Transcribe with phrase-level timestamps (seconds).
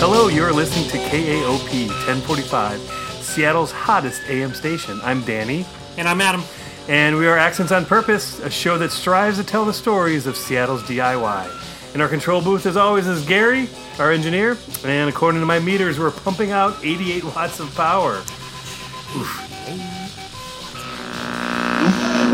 [0.00, 2.80] Hello, you're listening to KAOP 1045,
[3.22, 4.98] Seattle's hottest AM station.
[5.02, 5.66] I'm Danny,
[5.98, 6.42] And I'm Adam.
[6.88, 10.36] and we are Accents on Purpose, a show that strives to tell the stories of
[10.36, 11.94] Seattle's DIY.
[11.94, 13.68] In our control booth, as always, is Gary,
[13.98, 18.22] our engineer, and according to my meters, we're pumping out 88 watts of power.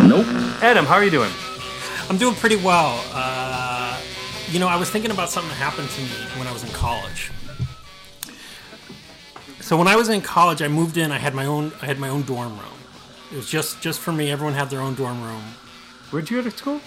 [0.06, 0.26] Nope.
[0.62, 1.32] Adam, how are you doing?
[2.08, 3.02] I'm doing pretty well.
[3.12, 4.00] Uh,
[4.50, 6.70] you know, I was thinking about something that happened to me when I was in
[6.70, 7.32] college.
[9.66, 11.10] So when I was in college, I moved in.
[11.10, 11.72] I had my own.
[11.82, 12.78] I had my own dorm room.
[13.32, 14.30] It was just just for me.
[14.30, 15.42] Everyone had their own dorm room.
[16.12, 16.80] Where'd you go to school?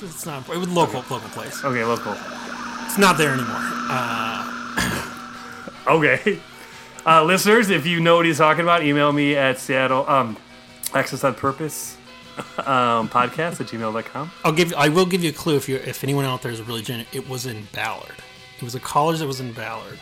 [0.00, 0.48] It's not.
[0.48, 1.64] It was local local place.
[1.64, 2.12] Okay, local.
[2.84, 3.56] It's not there anymore.
[3.58, 4.46] Uh,
[5.88, 6.38] Okay.
[7.04, 10.36] Uh, listeners, if you know what he's talking about, email me at Seattle, um,
[10.94, 11.96] Access on Purpose
[12.58, 14.30] um, podcast at gmail.com.
[14.44, 14.72] I'll give.
[14.74, 17.08] I will give you a clue if you if anyone out there is really genuine.
[17.12, 18.22] It was in Ballard.
[18.56, 19.98] It was a college that was in Ballard.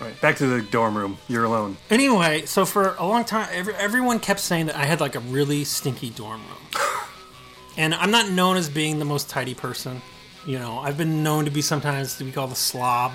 [0.00, 1.18] All right, back to the dorm room.
[1.28, 1.76] You're alone.
[1.90, 5.20] Anyway, so for a long time, every, everyone kept saying that I had like a
[5.20, 6.82] really stinky dorm room.
[7.76, 10.00] and I'm not known as being the most tidy person.
[10.46, 13.12] You know, I've been known to be sometimes to be called a slob,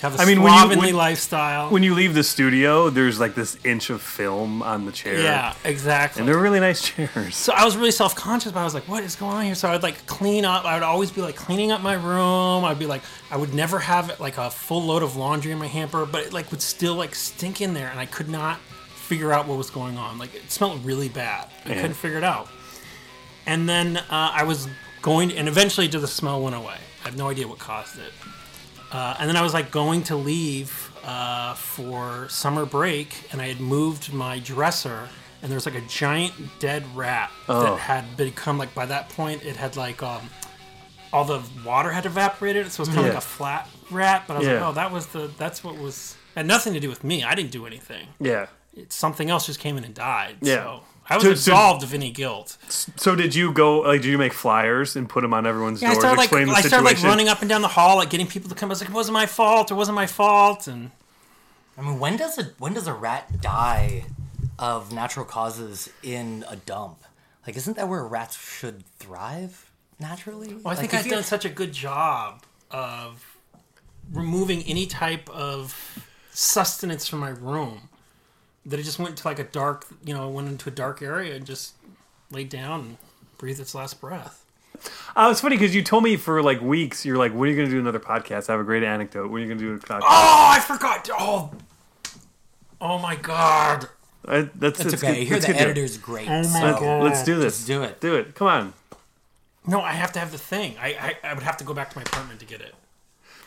[0.00, 1.70] to have a I mean, when you- slovenly when- lifestyle.
[1.70, 5.20] When you leave the studio, there's like this inch of film on the chair.
[5.20, 6.20] yeah, exactly.
[6.20, 7.36] And they're really nice chairs.
[7.36, 9.54] so I was really self conscious, but I was like, what is going on here?
[9.54, 10.64] So I would like clean up.
[10.64, 12.64] I would always be like cleaning up my room.
[12.64, 15.66] I'd be like, I would never have like a full load of laundry in my
[15.68, 18.58] hamper, but it like would still like stink in there, and I could not
[18.94, 20.18] figure out what was going on.
[20.18, 21.48] Like it smelled really bad.
[21.66, 21.74] I Yeah.
[21.82, 22.48] couldn't figure it out.
[23.46, 24.68] And then uh, I was
[25.02, 26.76] going, and eventually the smell went away.
[27.02, 28.12] I have no idea what caused it.
[28.92, 33.46] Uh, and then I was like going to leave uh, for summer break, and I
[33.48, 35.08] had moved my dresser,
[35.42, 37.62] and there was like a giant dead rat Oh.
[37.62, 40.28] that had become like by that point it had like um,
[41.12, 43.10] all the water had evaporated, so it was kind of Yeah.
[43.14, 44.24] like a flat rat.
[44.26, 44.54] But I was Yeah.
[44.54, 47.22] like, oh, that was the that's what was had nothing to do with me.
[47.24, 48.08] I didn't do anything.
[48.20, 48.46] Yeah.
[48.76, 50.36] It's something else just came in and died.
[50.42, 50.54] Yeah.
[50.56, 52.56] So I was So- so- absolved of any guilt.
[52.68, 55.88] So did you go, like, did you make flyers and put them on everyone's Yeah,
[55.88, 56.68] I doors, started like the I situation?
[56.68, 58.68] started like running up and down the hall, like getting people to come.
[58.68, 59.70] I was like, it wasn't my fault.
[59.70, 60.66] It wasn't my fault.
[60.68, 60.92] And
[61.76, 64.04] I mean, when does a when does a rat die
[64.58, 67.02] of natural causes in a dump?
[67.46, 70.54] Like, isn't that where rats should thrive naturally?
[70.54, 73.36] Well, I think I've done such a good job of
[74.12, 75.98] removing any type of
[76.32, 77.88] sustenance from my room
[78.66, 81.34] that it just went to like a dark, you know, went into a dark area
[81.34, 81.74] and just
[82.30, 82.96] laid down and
[83.38, 84.44] breathed its last breath.
[85.16, 87.56] Uh, it's funny because you told me for like weeks, you're like, when are you
[87.56, 88.48] going to do another podcast?
[88.48, 89.30] I have a great anecdote.
[89.30, 90.00] When are you going to do a podcast?
[90.02, 91.08] Oh, I forgot.
[91.12, 91.50] Oh,
[92.80, 93.88] oh my god.
[94.26, 95.18] I- that's, It's that's okay.
[95.20, 95.26] good.
[95.28, 95.66] Here, the get there.
[95.70, 96.28] editor's great.
[96.28, 97.02] Oh my so God.
[97.02, 97.56] Let's do this.
[97.58, 98.00] Just do it.
[98.00, 98.34] Do it.
[98.34, 98.72] Come on.
[99.66, 100.76] No, I have to have the thing.
[100.80, 102.74] I, I I would have to go back to my apartment to get it.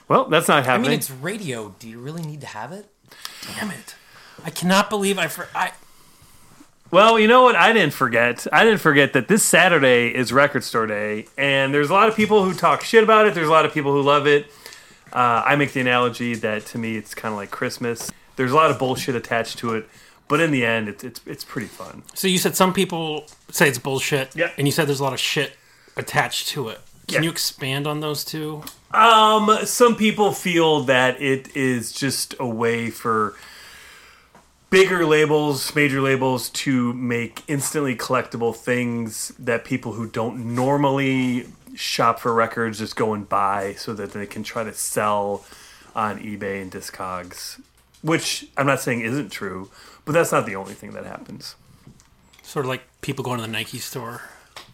[0.07, 0.85] Well, that's not happening.
[0.87, 1.73] I mean, it's radio.
[1.79, 2.87] Do you really need to have it?
[3.57, 3.95] Damn it!
[4.43, 5.71] I cannot believe I for I.
[6.91, 7.55] Well, you know what?
[7.55, 8.45] I didn't forget.
[8.53, 12.15] I didn't forget that this Saturday is Record Store Day, and there's a lot of
[12.15, 13.33] people who talk shit about it.
[13.33, 14.51] There's a lot of people who love it.
[15.11, 18.11] Uh, I make the analogy that to me, it's kind of like Christmas.
[18.35, 19.87] There's a lot of bullshit attached to it,
[20.27, 22.03] but in the end, it's it's it's pretty fun.
[22.13, 24.35] So you said some people say it's bullshit.
[24.35, 24.49] Yeah.
[24.57, 25.53] And you said there's a lot of shit
[25.97, 26.79] attached to it.
[27.07, 27.21] Can Yeah.
[27.25, 28.63] you expand on those two?
[28.91, 33.35] Um, some people feel that it is just a way for
[34.73, 41.45] bigger labels, major labels, to make instantly collectible things that people who don't normally
[41.75, 45.45] shop for records just go and buy so that they can try to sell
[45.95, 47.61] on eBay and Discogs.
[48.01, 49.69] Which I'm not saying isn't true,
[50.05, 51.55] but that's not the only thing that happens.
[52.41, 54.23] Sort of like people going to the Nike store.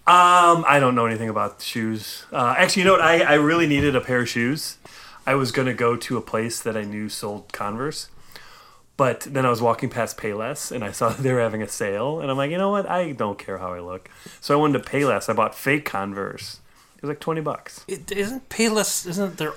[0.07, 2.23] Um, I don't know anything about shoes.
[2.31, 3.01] Uh, actually, you know what?
[3.01, 4.77] I, I really needed a pair of shoes.
[5.27, 8.07] I was going to go to a place that I knew sold Converse.
[8.99, 12.19] But then I was walking past Payless and I saw they were having a sale.
[12.19, 12.85] And I'm like, you know what?
[12.85, 14.09] I don't care how I look.
[14.41, 15.29] So I went to Payless.
[15.29, 16.59] I bought fake Converse.
[16.97, 17.85] It was like 20 bucks.
[17.87, 19.07] It, isn't Payless?
[19.07, 19.53] Isn't there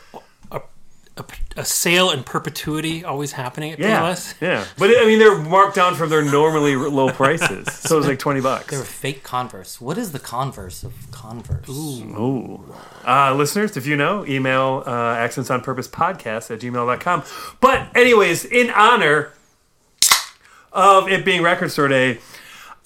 [1.16, 4.00] a, a, a sale in perpetuity always happening at Yeah.
[4.00, 4.34] Payless?
[4.40, 4.64] Yeah.
[4.78, 7.66] But I mean, they're marked down from their normally low prices.
[7.82, 8.66] So it was like 20 bucks.
[8.70, 9.80] They were fake Converse.
[9.80, 11.68] What is the converse of Converse?
[11.68, 12.64] Ooh.
[13.06, 17.24] Uh, listeners, if you know, email uh, accents on purpose podcast at gmail.com.
[17.60, 19.32] But, anyways, in honor
[20.72, 22.18] of it being Record Store Day,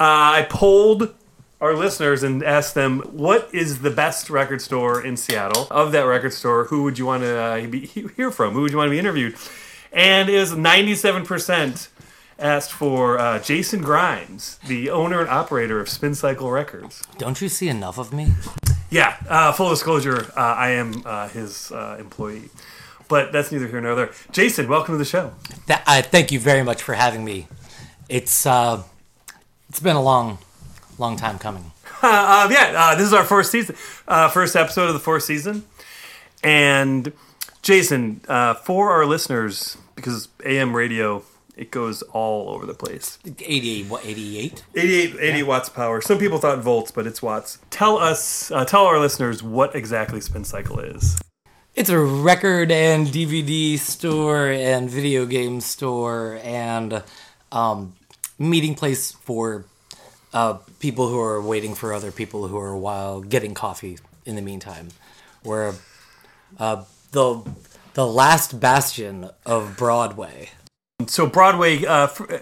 [0.01, 1.15] uh, I polled
[1.61, 5.67] our listeners and ask them what is the best record store in Seattle.
[5.71, 8.55] Of that record store, who would you want to uh, be, hear from?
[8.55, 9.37] Who would you want to be interviewed?
[9.93, 11.89] And it was 97%
[12.39, 17.03] asked for uh, Jason Grimes, the owner and operator of Spin Cycle Records.
[17.19, 18.35] Don't you see enough of me?
[18.91, 22.51] Yeah, uh, full disclosure, uh, I am uh, his uh, employee.
[23.09, 24.11] But that's neither here nor there.
[24.33, 25.33] Jason, welcome to the show.
[25.67, 27.47] That, I thank you very much for having me.
[28.09, 28.83] It's uh,
[29.69, 30.39] it's been a long,
[30.99, 31.73] long time coming.
[32.03, 33.77] Uh, yeah, uh, this is our first season,
[34.09, 35.65] uh, first episode of the fourth season.
[36.43, 37.13] And
[37.63, 41.23] Jason, uh, for our listeners, because AM radio,
[41.57, 43.19] it goes all over the place.
[43.25, 44.65] 88, what, 88?
[44.75, 46.01] 88, 88 watts power.
[46.01, 47.59] Some people thought volts, but it's watts.
[47.71, 51.19] Tell us, uh, tell our listeners what exactly Spin Cycle is.
[51.75, 57.03] It's a record and DVD store and video game store and
[57.53, 57.95] um,
[58.39, 59.67] meeting place for
[60.33, 64.41] uh, people who are waiting for other people who are while getting coffee in the
[64.41, 64.87] meantime.
[65.43, 65.75] We're
[66.61, 67.43] uh, the
[67.95, 70.51] the last bastion of Broadway.
[71.09, 72.39] So Broadway uh, uh,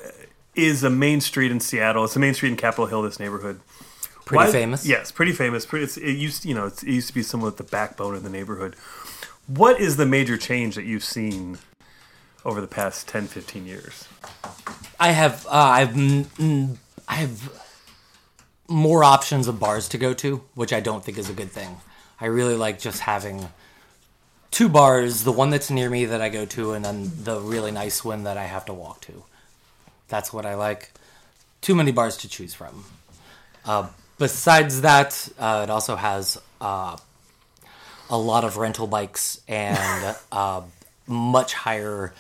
[0.55, 2.05] is a main street in Seattle.
[2.05, 3.01] It's a main street in Capitol Hill.
[3.01, 3.61] This neighborhood.
[4.27, 4.87] Pretty Why- famous.
[4.87, 5.67] Yes, pretty famous.
[5.73, 8.31] It's, it used, you know, it's, it used to be somewhat the backbone of the
[8.31, 8.75] neighborhood.
[9.47, 11.59] What is the major change that you've seen
[12.45, 14.07] over the past 10, 15 years?
[15.01, 16.77] I have uh, I've mm, mm,
[17.09, 17.64] I have
[18.69, 21.77] more options of bars to go to, which I don't think is a good thing.
[22.21, 23.49] I really like just having
[24.51, 27.71] two bars, the one that's near me that I go to, and then the really
[27.71, 29.25] nice one that I have to walk to.
[30.09, 30.93] That's what I like.
[31.61, 32.85] Too many bars to choose from.
[33.65, 33.89] Uh,
[34.19, 36.97] besides that, uh, it also has uh,
[38.09, 40.63] a lot of rental bikes and uh,
[41.07, 42.15] much higher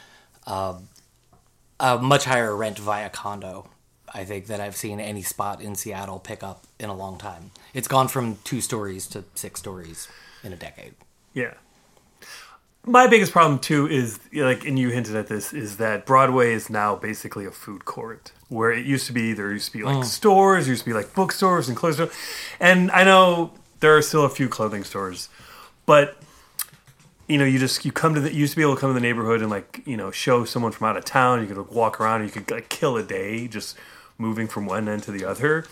[0.46, 3.69] a much higher rent via condo.
[4.14, 7.50] I think that I've seen any spot in Seattle pick up in a long time.
[7.75, 10.06] It's gone from two stories to six stories
[10.44, 10.94] in a decade.
[11.34, 11.55] Yeah.
[12.87, 16.70] My biggest problem too is like, and you hinted at this, is that Broadway is
[16.70, 19.32] now basically a food court where it used to be.
[19.32, 20.05] There used to be like mm.
[20.05, 22.12] stores, used to be like bookstores and clothes stores,
[22.60, 25.31] and I know there are still a few clothing stores,
[25.87, 26.19] but
[27.26, 28.90] you know, you just you come to the you used to be able to come
[28.90, 31.40] to the neighborhood and like you know show someone from out of town.
[31.40, 33.78] You could like, walk around, you could like kill a day just
[34.19, 35.64] moving from one end to the other.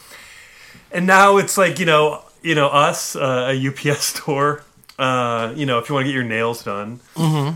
[0.90, 4.62] And now it's like you know, you know us, uh, a UPS store.
[4.98, 7.54] Uh, you know, if you want to get your nails done, You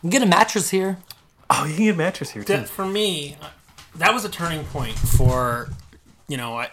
[0.00, 0.98] can get a mattress here.
[1.50, 2.52] oh, you can get a mattress here too.
[2.54, 3.48] that for me, uh,
[3.96, 5.68] that was a turning point for,
[6.28, 6.68] you know, I,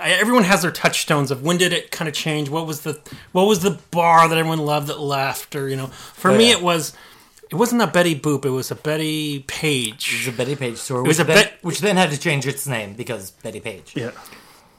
[0.00, 2.48] I, everyone has their touchstones of when did it kind of change?
[2.48, 2.98] What was the
[3.32, 5.54] what was the bar that everyone loved that left?
[5.54, 6.56] Or you know, for Oh, me yeah.
[6.56, 6.92] it was.
[7.50, 8.44] It wasn't a Betty Boop.
[8.44, 10.12] It was a Betty Page.
[10.12, 12.10] It was a Betty Page store, It was which, a then, Bet- which then had
[12.10, 13.92] to change its name because Betty Page.
[13.96, 14.10] Yeah,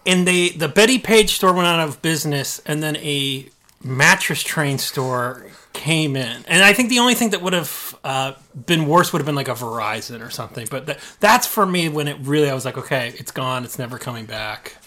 [0.06, 3.48] and they the Betty Page store went out of business, and then a
[3.84, 6.44] mattress train store came in.
[6.48, 8.34] And I think the only thing that would have uh,
[8.66, 10.68] been worse would have been like a Verizon or something.
[10.72, 13.64] But that, that's for me when it really I was like, okay, it's gone.
[13.64, 14.78] It's never coming back.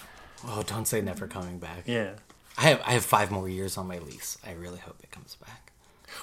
[0.46, 1.84] Oh, don't say never coming back.
[1.86, 2.10] yeah.
[2.58, 4.36] I have I have five more years on my lease.
[4.46, 5.59] I really hope it comes back.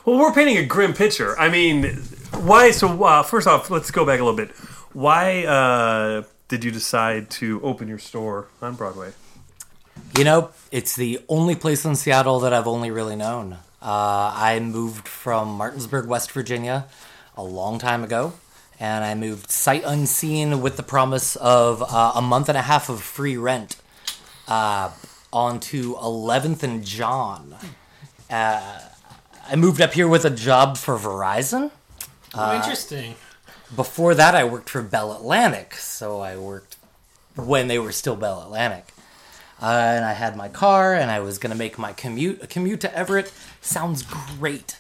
[0.08, 1.38] Well, we're painting a grim picture.
[1.38, 1.84] I mean,
[2.32, 2.72] why?
[2.72, 4.52] So, uh, first off, let's go back a little bit.
[4.94, 9.12] Why uh, did you decide to open your store on Broadway?
[10.18, 13.58] You know, it's the only place in Seattle that I've only really known.
[13.82, 16.86] Uh, I moved from Martinsburg, West Virginia,
[17.36, 18.32] a long time ago,
[18.80, 22.88] and I moved sight unseen with the promise of uh, a month and a half
[22.88, 23.76] of free rent
[24.48, 24.90] uh,
[25.34, 27.58] onto 11th and John.
[28.30, 28.80] Uh,
[29.50, 31.72] I moved up here with a job for Verizon.
[32.34, 33.16] oh, interesting.
[33.74, 36.76] Before that, I worked for Bell Atlantic, so I worked
[37.36, 38.94] when they were still Bell Atlantic.
[39.62, 42.44] Uh, and I had my car, and I was going to make my commute.
[42.44, 44.80] A commute to Everett sounds great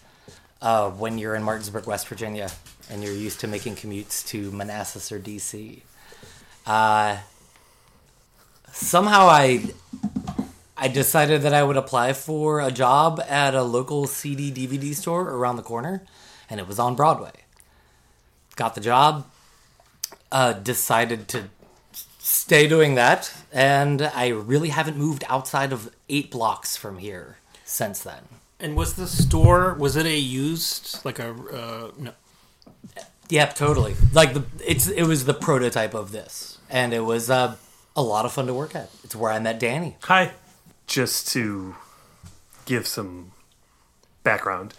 [0.62, 2.51] uh, when you're in Martinsburg, West Virginia,
[2.89, 5.79] and you're used to making commutes to Manassas or DC.
[6.65, 7.19] Uh,
[8.74, 9.63] somehow, I
[10.77, 15.29] I decided that I would apply for a job at a local CD DVD store
[15.29, 16.03] around the corner,
[16.50, 17.31] and it was on Broadway
[18.57, 19.25] got the job,
[20.31, 21.46] uh, decided to
[22.19, 28.01] stay doing that, and I really haven't moved outside of eight blocks from here since
[28.01, 28.24] then.
[28.60, 32.12] And was the store was it a used like a uh, no?
[33.29, 33.96] Yep, totally.
[34.12, 37.55] Like the it's it was the prototype of this, and it was uh,
[37.96, 38.89] a lot of fun to work at.
[39.03, 39.98] It's where I met Danny.
[40.03, 40.31] Hi.
[40.88, 41.75] Just to
[42.65, 43.32] give some
[44.24, 44.74] background.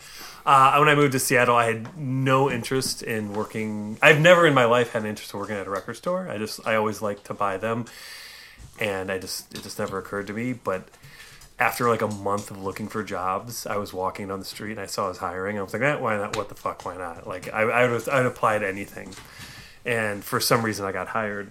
[0.45, 3.99] Uh, when I moved to Seattle, I had no interest in working.
[4.01, 6.29] I've never in my life had an interest in working at a record store.
[6.29, 7.87] I just, I always liked to buy them,
[8.81, 10.53] and I just, it just never occurred to me.
[10.53, 10.89] But
[11.59, 14.81] after like a month of looking for jobs, I was walking down the street and
[14.81, 15.59] I saw I was hiring.
[15.59, 16.37] I was like, eh, why not?
[16.37, 16.85] What the fuck?
[16.85, 17.27] Why not?
[17.27, 19.15] Like, I, I would, I'd apply to anything,
[19.85, 21.51] and for some reason, I got hired.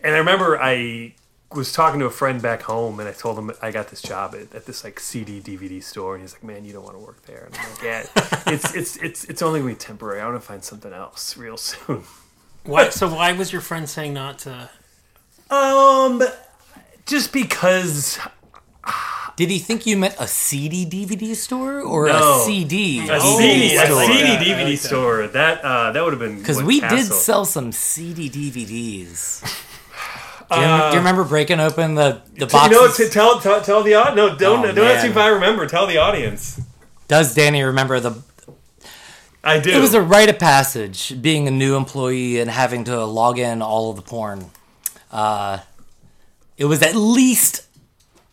[0.00, 1.14] And I remember I
[1.56, 4.34] was talking to a friend back home, and I told him I got this job
[4.34, 7.02] at, at this like CD DVD store, and he's like, "Man, you don't want to
[7.04, 8.06] work there." And I'm like, "Yeah,
[8.52, 10.20] it's it's it's it's only gonna be temporary.
[10.20, 12.04] I want to find something else real soon."
[12.64, 12.90] Why?
[12.90, 14.68] So why was your friend saying not to?
[15.50, 16.22] Um,
[17.06, 18.18] just because
[19.36, 22.40] Did he think you meant a CD DVD store or No.
[22.40, 23.08] a CD?
[23.08, 24.40] a Oh, CD, a I like CD that.
[24.40, 24.88] I DVD like that.
[24.88, 29.42] store that uh, that would have been Because what we did sell some CD DVDs.
[30.50, 32.70] Do you, do you remember breaking open the the You boxes?
[32.72, 34.16] know, to tell tell, tell the audience.
[34.16, 35.66] No, don't Oh, don't ask me if I remember.
[35.66, 36.60] Tell the audience.
[37.08, 38.22] Does Danny remember the?
[39.42, 39.70] I do.
[39.70, 43.62] It was a rite of passage being a new employee and having to log in
[43.62, 44.46] all of the porn.
[45.10, 45.58] Uh,
[46.56, 47.64] it was at least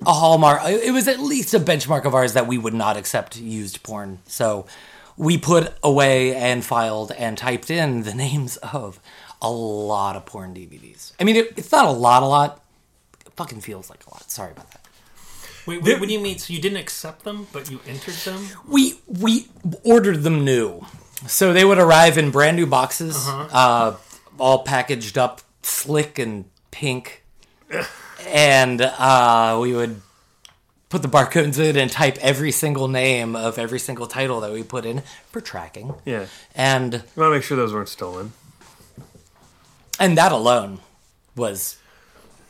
[0.05, 0.61] a hallmark.
[0.65, 4.19] It was at least a benchmark of ours that we would not accept used porn.
[4.27, 4.65] So
[5.15, 8.99] we put away and filed and typed in the names of
[9.43, 11.11] a lot of porn DVDs.
[11.19, 12.63] I mean, it, it's not a lot, a lot.
[13.25, 14.31] It fucking feels like a lot.
[14.31, 14.81] Sorry about that.
[15.65, 16.39] Wait, wait, what do you mean?
[16.39, 18.47] So you didn't accept them, but you entered them?
[18.67, 19.47] we we
[19.83, 20.85] ordered them new,
[21.27, 23.95] so they would arrive in brand new boxes, uh
[24.39, 27.23] all packaged up, slick and pink,
[28.27, 30.01] and uh, we would
[30.89, 34.63] put the barcodes in and type every single name of every single title that we
[34.63, 36.25] put in for tracking, yeah.
[36.55, 38.33] and You want to make sure those weren't stolen.
[39.99, 40.79] And that alone
[41.35, 41.77] was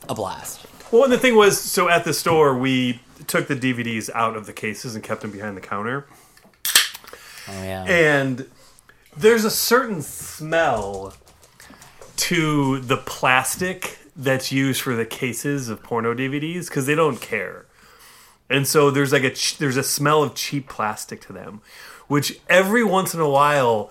[0.08, 0.66] a blast.
[0.90, 4.46] Well, and the thing was, so at the store, we took the DVDs out of
[4.46, 6.06] the cases and kept them behind the counter.
[7.48, 8.46] Oh yeah, And
[9.16, 11.14] there's a certain smell
[12.16, 17.66] to the plastic that's used for the cases of porno DVDs because they don't care.
[18.48, 21.60] And so there's like a ch- there's a smell of cheap plastic to them,
[22.08, 23.90] which every once in a while,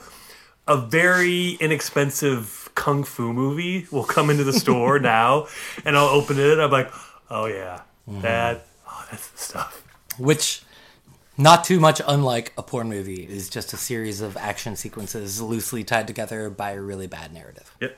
[0.67, 5.47] a very inexpensive kung fu movie will come into the store now,
[5.85, 6.59] and I'll open it.
[6.59, 6.91] I'm like,
[7.29, 8.21] oh yeah, mm-hmm.
[8.21, 9.83] that oh that's the stuff.
[10.17, 10.63] which.
[11.35, 15.83] Not too much unlike a porn movie is just a series of action sequences loosely
[15.83, 17.75] tied together by a really bad narrative.
[17.81, 17.97] Yep.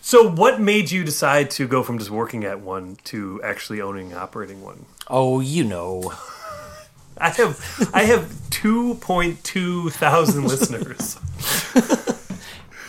[0.00, 4.12] So, what made you decide to go from just working at one to actually owning
[4.12, 4.86] and operating one?
[5.08, 6.12] Oh, you know.
[7.18, 11.18] I have I have two point two thousand listeners.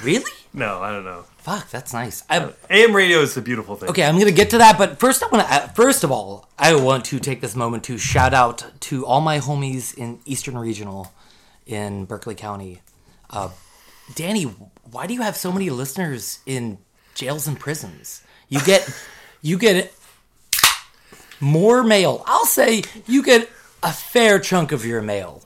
[0.03, 0.31] Really?
[0.55, 1.25] No, I don't know.
[1.39, 2.23] Fuck, that's nice.
[2.29, 3.89] I, AM radio is a beautiful thing.
[3.89, 5.73] okay, I'm gonna get to that, but first I want to.
[5.75, 9.39] First of all, I want to take this moment to shout out to all my
[9.39, 11.11] homies in Eastern Regional,
[11.65, 12.81] in Berkeley County.
[13.29, 13.49] Uh,
[14.15, 16.77] Danny, why do you have so many listeners in
[17.15, 18.23] jails and prisons?
[18.47, 18.89] You get,
[19.41, 19.93] you get
[21.41, 22.23] more mail.
[22.27, 23.49] I'll say you get
[23.83, 25.43] a fair chunk of your mail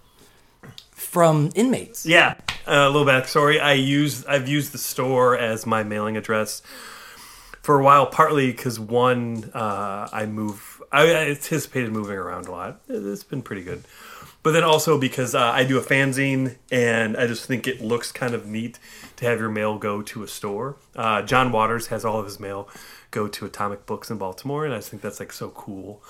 [0.91, 2.05] from inmates.
[2.05, 2.35] Yeah,
[2.69, 3.59] uh, a little backstory.
[3.61, 6.61] I use I've used the store as my mailing address
[7.61, 10.81] for a while, partly because one, uh, I move.
[10.91, 12.81] I, I anticipated moving around a lot.
[12.87, 13.83] It's been pretty good,
[14.41, 18.11] but then also because uh, I do a fanzine, and I just think it looks
[18.11, 18.79] kind of neat
[19.17, 20.77] to have your mail go to a store.
[20.95, 22.69] Uh, John Waters has all of his mail
[23.11, 26.01] go to Atomic Books in Baltimore, and I just think that's like so cool.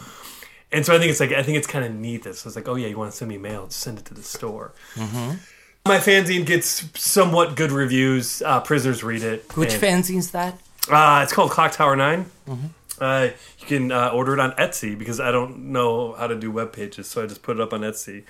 [0.71, 2.55] And so I think it's like I think it's kind of neat that so it's
[2.55, 4.73] like, oh yeah, you want to send me mail, just send it to the store.
[5.85, 8.41] My fanzine gets somewhat good reviews.
[8.41, 9.55] Uh, prisoners read it.
[9.57, 10.59] Which and- fanzine's that?
[10.91, 12.65] Uh, it's called Clock Tower 9 Mm-hmm.
[13.01, 16.51] Uh, you can uh, order it on Etsy because I don't know how to do
[16.51, 18.23] web pages, so I just put it up on Etsy.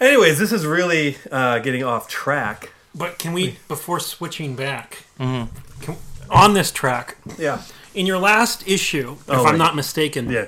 [0.00, 2.72] Anyways, this is really uh, getting off track.
[2.94, 5.54] But can we, before switching back, Mm-hmm.
[5.82, 5.96] can,
[6.30, 7.62] on this track, Yeah.
[7.94, 9.56] in your last issue, if Oh, I'm right.
[9.58, 10.46] not mistaken, Yeah.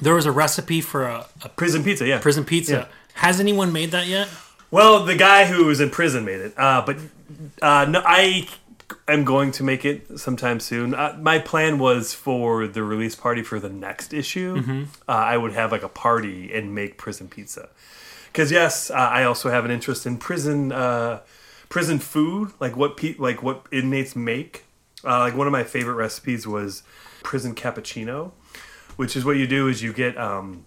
[0.00, 2.06] there was a recipe for a, a Prison pizza.
[2.06, 2.18] Yeah.
[2.20, 2.72] prison pizza.
[2.72, 2.86] Yeah.
[3.20, 4.28] Has anyone made that yet?
[4.74, 6.96] Well, the guy who was in prison made it, uh, but
[7.62, 8.48] uh, no, I
[9.06, 10.94] am going to make it sometime soon.
[10.94, 14.56] Uh, my plan was for the release party for the next issue.
[15.08, 17.68] Uh, I would have like a party and make prison pizza.
[18.32, 21.20] Because yes, uh, I also have an interest in prison uh,
[21.68, 24.64] prison food, like what pe- like what inmates make.
[25.04, 26.82] Uh, like one of my favorite recipes was
[27.22, 28.32] prison cappuccino,
[28.96, 30.18] which is what you do is you get.
[30.18, 30.64] Um,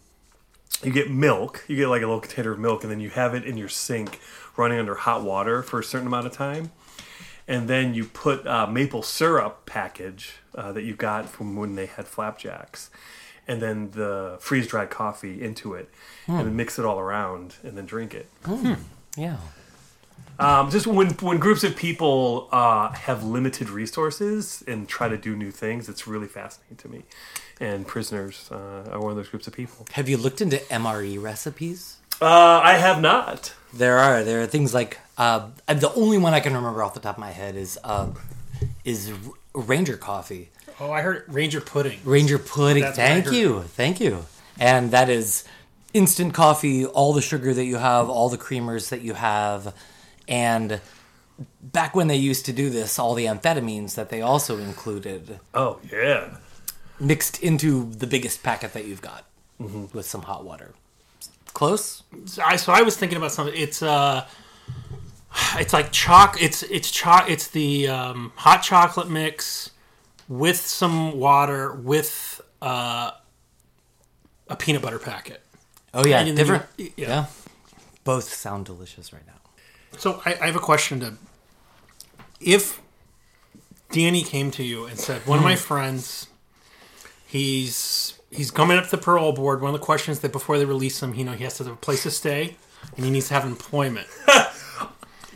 [0.84, 3.34] you get milk, you get like a little container of milk, and then you have
[3.34, 4.19] it in your sink
[4.55, 6.72] running under hot water for a certain amount of time.
[7.48, 11.86] And then you put uh, maple syrup package uh, that you got from when they
[11.86, 12.89] had flapjacks,
[13.48, 15.89] and then the freeze dried coffee into it,
[16.27, 18.29] and then mix it all around, and then drink it.
[19.15, 19.38] Yeah.
[20.39, 25.36] Um, just when when groups of people uh, have limited resources and try to do
[25.36, 27.03] new things, it's really fascinating to me.
[27.60, 29.88] And prisoners uh, are one of those groups of people.
[29.94, 31.98] Have you looked into MRE recipes?
[32.22, 33.53] Uh, I have not.
[33.74, 37.00] There are there are things like uh, the only one I can remember off the
[37.00, 38.10] top of my head is uh,
[38.86, 39.12] is
[39.53, 40.50] Ranger coffee.
[40.79, 42.00] Oh, I heard Ranger pudding.
[42.03, 42.84] Ranger pudding.
[42.84, 43.63] That's Thank you.
[43.63, 44.25] Thank you.
[44.60, 45.44] And that is
[45.94, 49.74] instant coffee, all the sugar that you have, all the creamers that you have.
[50.27, 50.81] And
[51.62, 55.79] back when they used to do this, all the amphetamines that they also included Oh
[55.91, 56.38] yeah.
[57.00, 59.25] mixed into the biggest packet that you've got
[59.60, 60.74] with some hot water.
[61.53, 62.03] Close?
[62.25, 63.55] So I, so I was thinking about something.
[63.57, 64.25] It's uh,
[65.57, 66.41] it's like chalk.
[66.41, 69.72] It's it's cho- It's the um, hot chocolate mix
[70.27, 73.12] with some water with uh,
[74.50, 75.41] a peanut butter packet.
[75.93, 76.24] Oh, yeah.
[76.25, 76.65] Different.
[76.77, 77.07] you- yeah.
[77.07, 77.25] yeah.
[78.03, 79.34] Both sound delicious right now.
[79.98, 81.13] So I, I have a question to.
[82.39, 82.82] If
[83.91, 86.27] Danny came to you and said, "One of my friends,
[87.25, 89.62] he's he's coming up to the parole board.
[89.62, 91.74] One of the questions that before they release him, you know, he has to have
[91.74, 92.58] a place to stay
[92.96, 94.08] and he needs to have employment."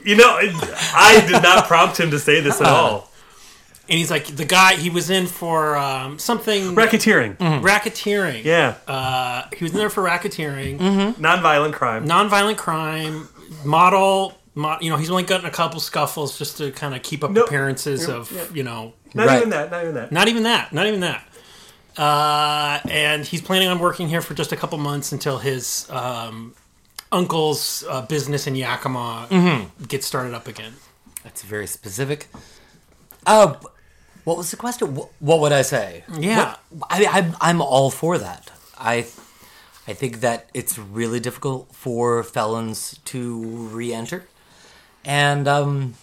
[0.03, 3.11] You know, I did not prompt him to say this at all.
[3.87, 7.37] And he's like, the guy he was in for um, something Racketeering.
[7.37, 8.43] racketeering.
[8.43, 8.77] Yeah.
[8.87, 10.79] Uh, he was in there for racketeering,
[11.17, 12.07] Nonviolent crime.
[12.07, 13.29] nonviolent crime,
[13.63, 14.33] model.
[14.53, 17.31] Mo- you know, he's only gotten a couple scuffles just to kind of keep up
[17.31, 17.47] Nope.
[17.47, 18.43] appearances Yeah, of yeah.
[18.53, 19.37] you know Not Right.
[19.37, 19.71] even that.
[19.71, 20.11] Not even that.
[20.11, 20.73] Not even that.
[20.73, 21.23] Not even that.
[21.97, 26.53] Uh, and he's planning on working here for just a couple months until his um,
[27.11, 30.73] uncle's uh, business in Yakima gets started up again.
[31.23, 32.27] That's very specific.
[33.25, 33.55] Uh,
[34.23, 34.95] what was the question?
[34.95, 36.03] What, what would I say?
[36.17, 36.55] Yeah.
[36.69, 38.51] What- I, I'm I'm all for that.
[38.77, 39.05] I
[39.87, 44.25] I think that it's really difficult for felons to re-enter,
[45.05, 45.95] and um,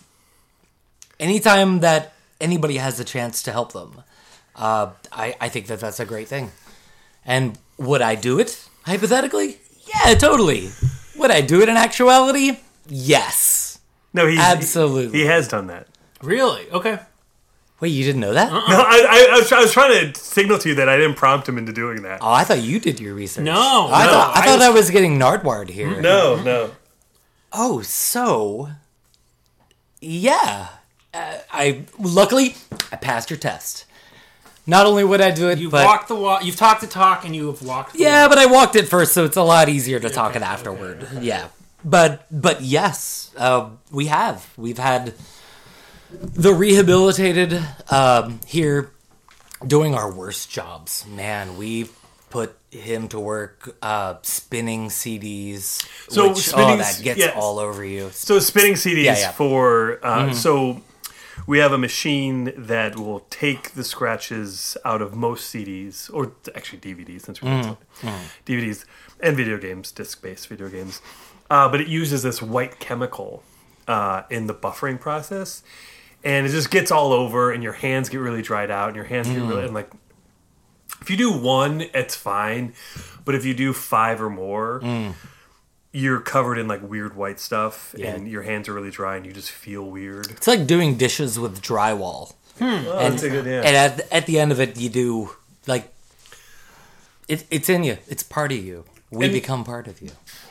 [1.20, 4.02] anytime that anybody has a chance to help them,
[4.56, 6.50] uh, I I think that that's a great thing.
[7.24, 9.58] And would I do it hypothetically?
[9.86, 10.70] Yeah, totally.
[11.16, 12.58] Would I do it in actuality?
[12.88, 13.78] Yes.
[14.14, 15.18] No, he's Absolutely.
[15.20, 15.86] He, has done that.
[16.22, 16.70] Really?
[16.70, 16.98] Okay.
[17.80, 18.50] Wait, you didn't know that?
[18.50, 21.14] No, I, I, I, was, I was trying to signal to you that I didn't
[21.16, 22.20] prompt him into doing that.
[22.22, 23.44] Oh, I thought you did your research.
[23.44, 26.00] No, I no, thought I, I thought was- I was getting Nardward here.
[26.00, 26.70] No, no.
[27.52, 28.70] Oh, so
[30.00, 30.68] yeah,
[31.14, 32.56] uh, I luckily
[32.92, 33.84] I passed your test.
[34.66, 36.44] Not only would I do it, You've but walked the walk.
[36.44, 37.94] You've talked the talk, and you have walked.
[37.94, 40.40] The yeah, but I walked it first, so it's a lot easier to talk okay,
[40.40, 41.08] it afterward.
[41.20, 41.48] Yeah,
[41.84, 45.14] but but yes, uh, we have we've had
[46.10, 48.90] the rehabilitated um, here
[49.66, 51.06] doing our worst jobs.
[51.06, 51.88] Man, we
[52.30, 55.86] put him to work uh, spinning CDs.
[56.10, 57.34] So which, spinning oh, that s- gets yes.
[57.36, 58.10] all over you.
[58.10, 59.32] So spinning CDs Yeah, yeah.
[59.32, 60.82] for uh, so
[61.46, 66.80] we have a machine that will take the scratches out of most CDs or actually
[66.80, 67.76] DVDs since we're doing
[68.44, 68.84] DVDs
[69.20, 71.00] and video games, disc-based video games.
[71.50, 73.42] Uh, but it uses this white chemical
[73.86, 75.62] uh, in the buffering process,
[76.22, 79.06] and it just gets all over, and your hands get really dried out, and your
[79.06, 79.90] hands get really and like.
[81.00, 82.74] If you do one, it's fine,
[83.24, 85.14] but if you do five or more, mm.
[85.92, 88.08] you're covered in like weird white stuff Yeah.
[88.14, 90.30] and your hands are really dry and you just feel weird.
[90.30, 92.34] It's like doing dishes with drywall.
[92.58, 92.64] Hmm.
[92.64, 93.62] Oh, that's a good yeah.
[93.62, 95.30] And at, at the end of it, you do
[95.66, 95.92] like
[97.28, 97.98] it, it's in you.
[98.08, 98.84] It's part of you.
[99.10, 100.10] We And- become part of you.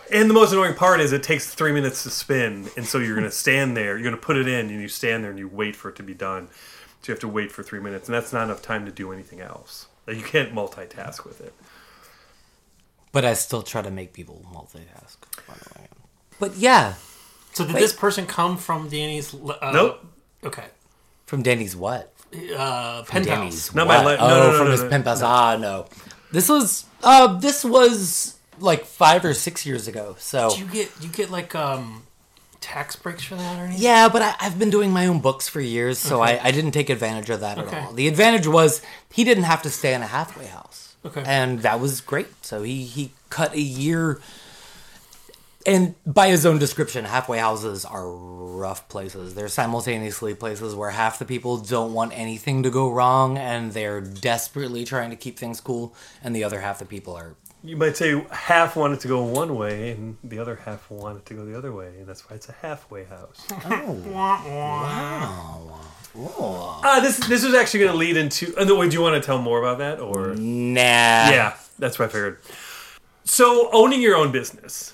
[0.09, 3.15] And the most annoying part is it takes three minutes to spin, and so you're
[3.15, 3.97] gonna stand there.
[3.97, 6.03] You're gonna put it in, and you stand there and you wait for it to
[6.03, 6.47] be done.
[7.01, 9.11] So you have to wait for three minutes, and that's not enough time to do
[9.11, 9.87] anything else.
[10.07, 11.53] Like you can't multitask with it.
[13.11, 15.17] But I still try to make people multitask.
[15.47, 15.87] by the way.
[16.39, 16.93] But yeah,
[17.53, 17.81] So did Wait.
[17.81, 19.33] this person come from Danny's?
[19.33, 20.05] Uh, Nope.
[20.43, 20.65] Okay.
[21.25, 22.13] from Danny's what?
[22.55, 23.25] Uh, From penthouse.
[23.37, 24.03] Danny's Not what?
[24.03, 24.89] my li- no, oh, no, no, from no, his no.
[24.89, 25.21] pen pals.
[25.23, 25.87] Ah, no.
[26.31, 30.15] This was uh, this was like five or six years ago.
[30.19, 32.03] So Do you get you get like um
[32.61, 33.83] tax breaks for that or anything?
[33.83, 36.39] Yeah, but I, I've been doing my own books for years, so Okay.
[36.39, 37.75] I, I didn't take advantage of that Okay.
[37.77, 37.93] at all.
[37.93, 40.95] The advantage was he didn't have to stay in a halfway house.
[41.05, 41.23] Okay.
[41.25, 42.27] And that was great.
[42.45, 44.19] So he, he cut a year.
[45.65, 49.35] And by his own description, halfway houses are rough places.
[49.35, 53.99] They're simultaneously places where half the people don't want anything to go wrong and they're
[53.99, 55.93] desperately trying to keep things cool,
[56.23, 57.35] and the other half the people are
[57.67, 61.33] You might say half wanted to go one way, and the other half wanted to
[61.33, 63.45] go the other way, and that's why it's a halfway house.
[66.17, 66.81] Wow!
[66.83, 68.55] Ah, this this was actually going to lead into.
[68.57, 71.29] Uh, no, wait, do you want to tell more about that, or nah.
[71.29, 72.39] yeah, that's what I figured.
[73.25, 74.93] So owning your own business.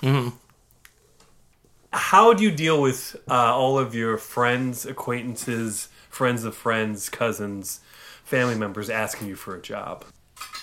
[1.92, 7.80] How do you deal with uh, all of your friends, acquaintances, friends of friends, cousins,
[8.24, 10.04] family members asking you for a job?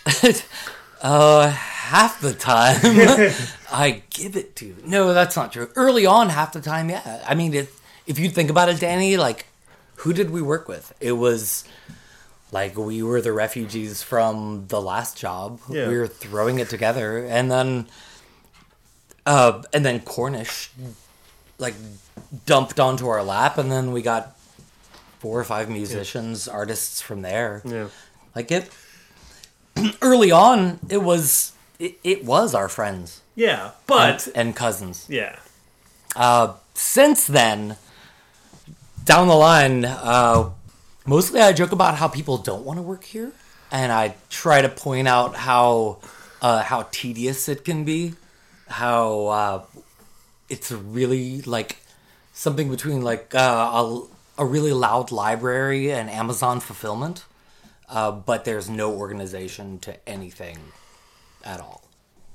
[1.01, 2.79] Uh, half the time
[3.71, 4.75] I give it to.
[4.85, 5.69] No, that's not true.
[5.75, 7.23] Early on, half the time, yeah.
[7.27, 9.45] I mean, if if you think about it, Danny, like,
[9.95, 10.93] who did we work with?
[10.99, 11.63] It was
[12.51, 15.59] like we were the refugees from the last job.
[15.69, 15.87] Yeah.
[15.87, 17.87] We were throwing it together, and then,
[19.25, 20.69] uh, and then Cornish,
[21.57, 21.75] like,
[22.45, 24.37] dumped onto our lap, and then we got
[25.19, 27.61] four or five musicians, artists from there.
[27.63, 27.87] Yeah.
[28.35, 28.69] Like it,
[30.01, 33.21] early on, it was it, it was our friends.
[33.35, 35.05] Yeah, but and cousins.
[35.09, 35.37] yeah,
[36.15, 37.77] Uh, since then,
[39.05, 40.49] down the line, uh,
[41.05, 43.31] mostly I joke about how people don't want to work here,
[43.71, 45.99] and I try to point out how
[46.41, 48.13] uh, how tedious it can be,
[48.67, 49.63] how uh,
[50.49, 51.77] it's really like
[52.33, 53.39] something between like uh,
[53.73, 54.03] a,
[54.37, 57.23] a really loud library and Amazon fulfillment,
[57.91, 60.57] uh, but there's no organization to anything
[61.43, 61.83] at all.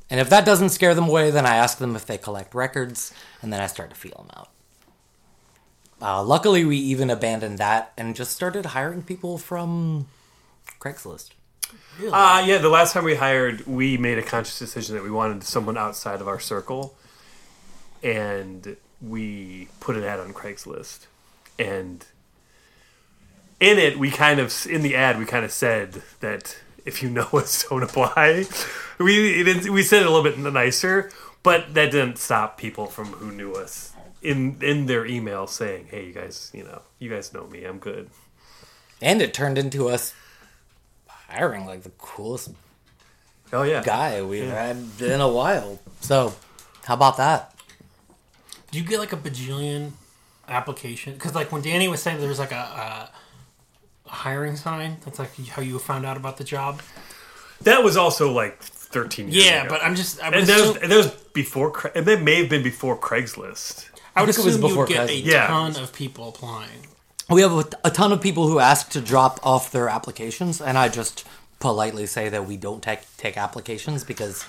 [0.08, 3.12] And if that doesn't scare them away, then I ask them if they collect records,
[3.42, 4.50] and then I start to feel them out.
[6.00, 10.06] Uh, luckily, we even abandoned that and just started hiring people from
[10.78, 11.30] Craigslist.
[11.98, 12.12] Really?
[12.12, 12.58] uh, yeah.
[12.58, 16.20] The last time we hired, we made a conscious decision that we wanted someone outside
[16.20, 16.94] of our circle,
[18.02, 21.06] and we put an ad on Craigslist,
[21.58, 22.04] and
[23.60, 27.10] in it, we kind of in the ad, we kind of said that if you
[27.10, 28.44] know us, don't apply.
[28.98, 31.10] We it, is- we said it a little bit nicer,
[31.42, 33.92] but that didn't stop people from who knew us
[34.22, 37.64] in in their email saying, "Hey, you guys, you know, you guys know me.
[37.64, 38.10] I'm good."
[39.02, 40.14] And it turned into us
[41.08, 42.50] hiring like the coolest
[43.52, 45.78] Oh yeah, guy we've had in a while.
[46.00, 46.34] So,
[46.84, 47.54] how about that?
[48.70, 49.92] Do you get like a bajillion
[50.48, 51.12] application?
[51.14, 53.10] Because like when Danny was saying there was like a, a
[54.06, 54.96] hiring sign.
[55.04, 56.80] That's like how you found out about the job.
[57.62, 59.70] that was also like 13 years Yeah, ago.
[59.70, 60.20] but I'm just.
[60.22, 62.62] I would and that was, and that was before, Cra- and that may have been
[62.62, 63.88] before Craigslist.
[64.14, 65.24] I would think it was assume you before would get a Craigslist.
[65.24, 65.46] Yeah.
[65.48, 66.86] ton of people applying.
[67.28, 70.78] We have a, a ton of people who ask to drop off their applications, and
[70.78, 71.26] I just
[71.58, 74.44] politely say that we don't take take applications because,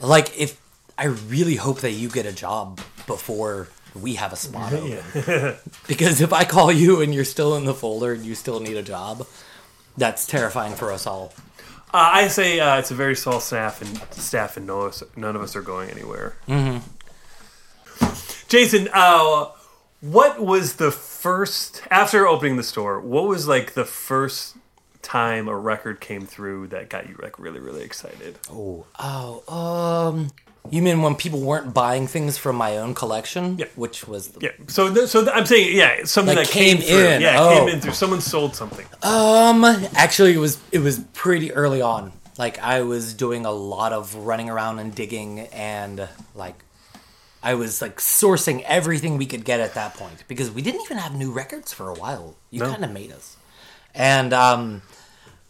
[0.00, 0.60] like, if
[0.98, 3.68] I really hope that you get a job before
[4.02, 5.56] we have a spot open.
[5.88, 8.76] because if I call you and you're still in the folder and you still need
[8.76, 9.26] a job,
[9.96, 11.32] that's terrifying for us all.
[11.94, 15.02] Uh, I say uh, it's a very small staff, and staff, and none of us,
[15.16, 16.36] none of us are going anywhere.
[16.48, 16.78] Mm-hmm.
[18.48, 19.46] Jason, uh,
[20.00, 23.00] what was the first after opening the store?
[23.00, 24.56] What was like the first
[25.02, 28.38] time a record came through that got you like really, really excited?
[28.50, 30.30] Oh, oh, um,
[30.70, 33.58] you mean when people weren't buying things from my own collection?
[33.58, 33.66] Yeah.
[33.76, 34.50] Which was the Yeah.
[34.68, 37.06] So, th- so th- I'm saying, yeah, something Like that came, came through.
[37.06, 37.20] in.
[37.22, 37.58] Yeah, Oh.
[37.58, 37.92] came in through.
[37.92, 38.86] Someone sold something.
[39.02, 42.12] Um, actually, it was it was pretty early on.
[42.38, 46.54] Like I was doing a lot of running around and digging, and like
[47.42, 50.98] I was like sourcing everything we could get at that point because we didn't even
[50.98, 52.36] have new records for a while.
[52.50, 52.70] You No.
[52.70, 53.36] kind of made us,
[53.94, 54.82] and um,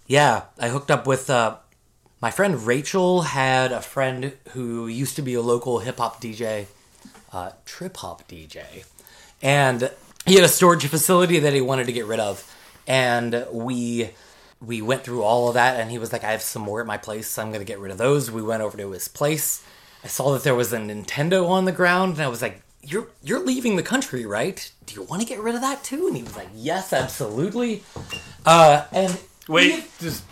[0.06, 1.56] yeah, I hooked up with uh,
[2.20, 3.22] my friend Rachel.
[3.22, 6.66] Had a friend who used to be a local hip hop DJ,
[7.32, 8.84] uh, trip hop DJ,
[9.42, 9.90] and
[10.24, 12.52] he had a storage facility that he wanted to get rid of,
[12.86, 14.10] and we
[14.60, 16.86] we went through all of that, and he was like, "I have some more at
[16.86, 19.62] my place, so I'm gonna get rid of those." We went over to his place.
[20.04, 23.08] I saw that there was a Nintendo on the ground, and I was like, "You're
[23.22, 24.70] you're leaving the country, right?
[24.86, 27.82] Do you want to get rid of that too?" And he was like, "Yes, absolutely."
[28.44, 30.24] Uh, and Wait, just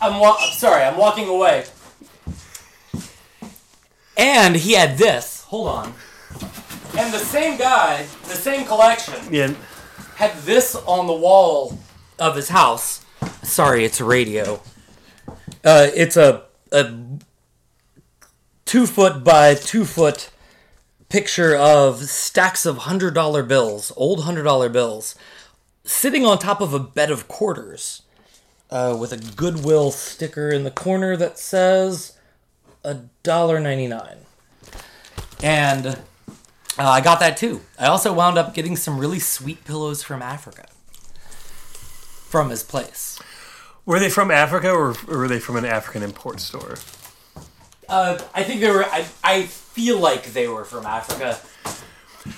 [0.00, 1.64] I'm wa- I'm sorry, I'm walking away.
[4.16, 5.44] And he had this.
[5.44, 5.94] Hold on.
[6.98, 9.54] And the same guy, the same collection, yeah.
[10.16, 11.78] had this on the wall
[12.18, 13.04] of his house.
[13.42, 14.60] Sorry, it's a radio.
[15.64, 16.92] Uh, it's a a
[18.64, 20.30] two foot by two foot
[21.08, 25.14] picture of stacks of hundred dollar bills, old hundred dollar bills,
[25.84, 28.02] sitting on top of a bed of quarters,
[28.70, 32.18] uh, with a Goodwill sticker in the corner that says
[32.84, 34.18] a dollar ninety nine.
[35.42, 35.96] And uh,
[36.78, 37.60] I got that too.
[37.78, 40.66] I also wound up getting some really sweet pillows from Africa.
[42.28, 43.18] From his place.
[43.86, 46.76] Were they from Africa or, or were they from an African import store?
[47.88, 48.84] Uh, I think they were.
[48.84, 51.38] I, I feel like they were from Africa.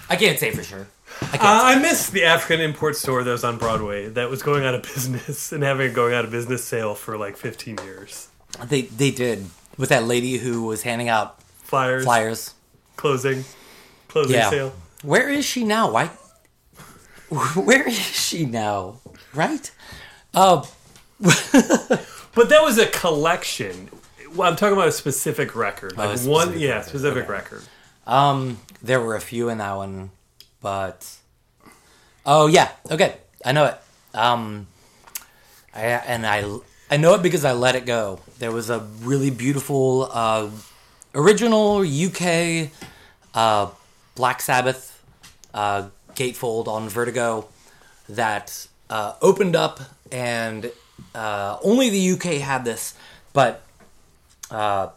[0.09, 0.87] I can't say for sure.
[1.23, 1.37] I.
[1.37, 1.39] Uh,
[1.77, 4.83] I miss the African import store that was on Broadway that was going out of
[4.95, 8.29] business and having a going out of business sale for like 15 years.
[8.67, 12.55] they they did with that lady who was handing out Flyers, flyers.
[12.97, 13.45] closing,
[14.09, 14.51] closing Yeah.
[14.51, 14.73] sale.
[15.03, 15.91] Where is she now?
[15.93, 16.11] Why?
[17.55, 18.97] Where is she now?
[19.35, 19.71] Right?
[20.35, 20.65] Uh,
[22.33, 23.89] But that was a collection.
[24.35, 27.33] Well, I'm talking about a specific record, like a one, specific yeah, specific okay.
[27.33, 27.63] record.
[28.07, 30.11] Um, there were a few in that one,
[30.61, 31.17] but
[32.27, 33.79] oh yeah, okay, I know it.
[34.15, 34.67] Um,
[35.75, 36.45] I, and I
[36.91, 38.21] I know it because I let it go.
[38.39, 40.51] There was a really beautiful uh,
[41.15, 42.71] original UK
[43.35, 43.71] uh,
[44.15, 45.03] Black Sabbath
[45.55, 47.49] uh, gatefold on Vertigo
[48.09, 50.73] that uh, opened up, and
[51.15, 52.95] uh, only the UK had this,
[53.33, 53.63] but
[54.51, 54.89] uh,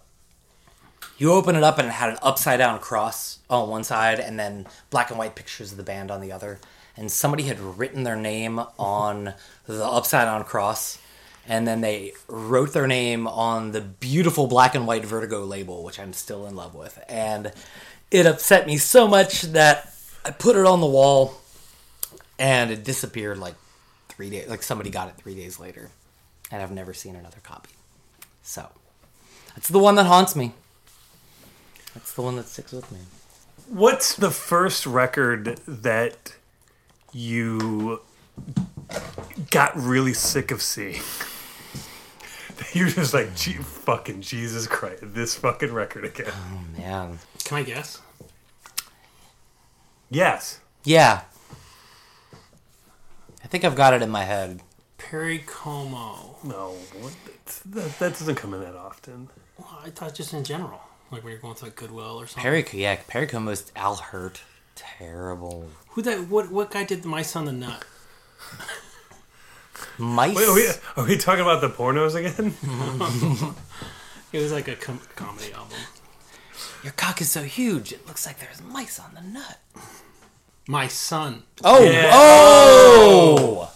[1.23, 4.37] you open it up and it had an upside down cross on one side, and
[4.37, 6.59] then black and white pictures of the band on the other.
[6.97, 9.33] And somebody had written their name on
[9.65, 10.99] the upside down cross,
[11.47, 15.97] and then they wrote their name on the beautiful black and white Vertigo label, which
[15.97, 17.01] I'm still in love with.
[17.07, 17.53] And
[18.11, 21.35] it upset me so much that I put it on the wall,
[22.37, 23.55] and it disappeared like
[24.09, 24.49] three days.
[24.49, 25.89] Like somebody got it three days later,
[26.51, 27.71] and I've never seen another copy.
[28.41, 28.67] So
[29.55, 30.51] that's the one that haunts me.
[31.93, 32.99] That's the one that sticks with me.
[33.69, 36.35] What's the first record that
[37.11, 38.01] you
[39.51, 41.01] got really sick of seeing?
[42.73, 46.27] You're just like, Gee, fucking Jesus Christ, this fucking record again.
[46.29, 48.01] Oh, man, Can I guess?
[50.09, 50.59] Yes.
[50.83, 51.21] yeah.
[53.43, 54.61] I think I've got it in my head.
[54.97, 56.37] Perry Como.
[56.43, 57.13] No, what,
[57.65, 59.29] that, that doesn't come in that often.
[59.57, 60.81] Well, I thought just in general,
[61.13, 62.43] like when you're going to like Goodwill or something.
[62.43, 64.41] Perry, yeah, Perry Como's Al Hirt.
[64.75, 65.69] Terrible.
[65.89, 66.27] Who that?
[66.27, 66.51] What?
[66.51, 67.85] What guy did My Son the Nut?
[69.97, 70.35] Mice.
[70.35, 72.53] Wait, are we, are we talking about the pornos again?
[74.33, 75.77] It was like a com- comedy album.
[76.83, 79.59] Your cock is so huge, it looks like there's mice on the nut.
[80.67, 81.43] My Son.
[81.63, 82.09] Oh, Yeah.
[82.11, 83.71] oh,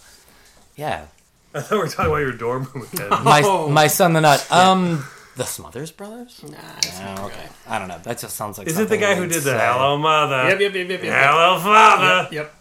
[0.76, 1.06] yeah.
[1.54, 3.10] I thought we were talking about your dorm room again.
[3.24, 3.70] My Oh.
[3.70, 4.52] my son the nut.
[4.52, 5.06] Um,
[5.38, 6.44] the Smothers Brothers.
[6.44, 7.38] Nah, it's Oh, okay.
[7.38, 7.50] right.
[7.68, 8.00] I don't know.
[8.04, 8.68] That just sounds like.
[8.68, 9.58] Is it the guy who did the.
[9.58, 10.50] Hello Mother?
[10.50, 11.14] Yep, yep, yep, yep, yep.
[11.26, 12.24] Hello Father.
[12.24, 12.54] Yep, yep.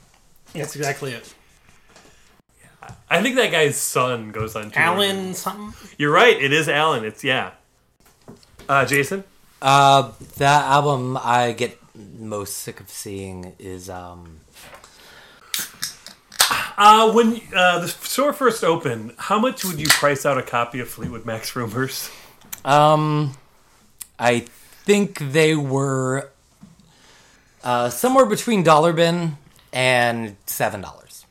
[0.55, 1.35] That's exactly it.
[3.11, 4.73] I think that guy's son goes on.
[4.75, 5.91] Alan something.
[5.99, 6.41] You're right.
[6.41, 7.05] It is Alan.
[7.05, 7.53] It's yeah.
[8.69, 9.25] Uh, Jason.
[9.63, 14.41] Uh, that album I get most sick of seeing is um.
[16.79, 20.79] Uh, when uh, the store first opened, how much would you price out a copy
[20.79, 22.11] of Fleetwood Mac's Rumors?
[22.67, 23.35] Um,
[24.19, 26.31] I think they were
[27.63, 29.37] uh, somewhere between dollar bin
[29.73, 31.25] and seven dollars.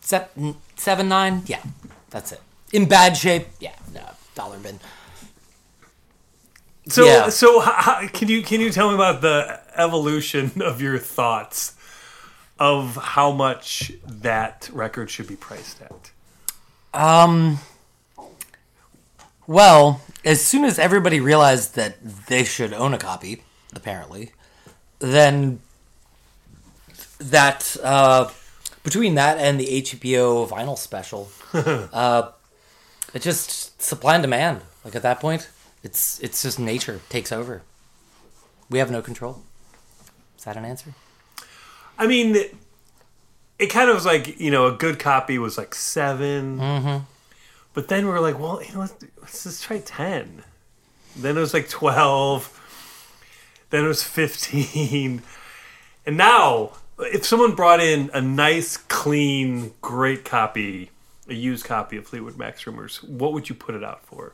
[0.00, 1.62] Seven, seven nine, yeah,
[2.10, 2.40] that's it.
[2.72, 4.02] In bad shape, yeah, no,
[4.34, 4.78] dollar bin.
[6.88, 7.28] So, Yeah.
[7.30, 11.74] so how, can you can you tell me about the evolution of your thoughts
[12.58, 16.10] of how much that record should be priced at?
[16.98, 17.58] Um,
[19.46, 23.42] well, as soon as everybody realized that they should own a copy,
[23.74, 24.32] apparently,
[24.98, 25.60] then
[27.18, 28.30] that uh,
[28.82, 32.30] between that and the HBO vinyl special, uh,
[33.14, 34.62] it just supply and demand.
[34.84, 35.48] Like at that point,
[35.82, 37.62] it's it's just nature takes over.
[38.70, 39.42] We have no control.
[40.36, 40.94] Is that an answer?
[41.98, 42.36] I mean,
[43.58, 47.04] it kind of was like you know a good copy was like 7 Mm-hmm.
[47.78, 50.42] But then we were like, well, you know, let's, let's just try ten.
[51.14, 52.52] Then it was like twelve.
[53.70, 55.22] Then it was fifteen,
[56.04, 60.90] and now if someone brought in a nice, clean, great copy,
[61.28, 64.32] a used copy of Fleetwood Mac's Rumors, what would you put it out for?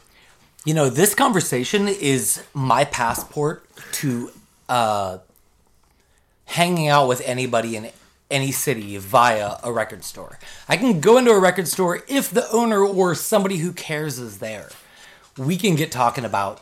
[0.65, 4.31] You know, this conversation is my passport to
[4.71, 5.19] uh,
[6.47, 7.91] hanging out with anybody in
[8.35, 10.39] any city via a record store.
[10.69, 14.39] I can go into a record store if the owner or somebody who cares is
[14.39, 14.71] there.
[15.39, 16.61] We can get talking about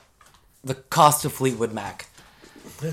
[0.62, 2.06] the cost of Fleetwood Mac.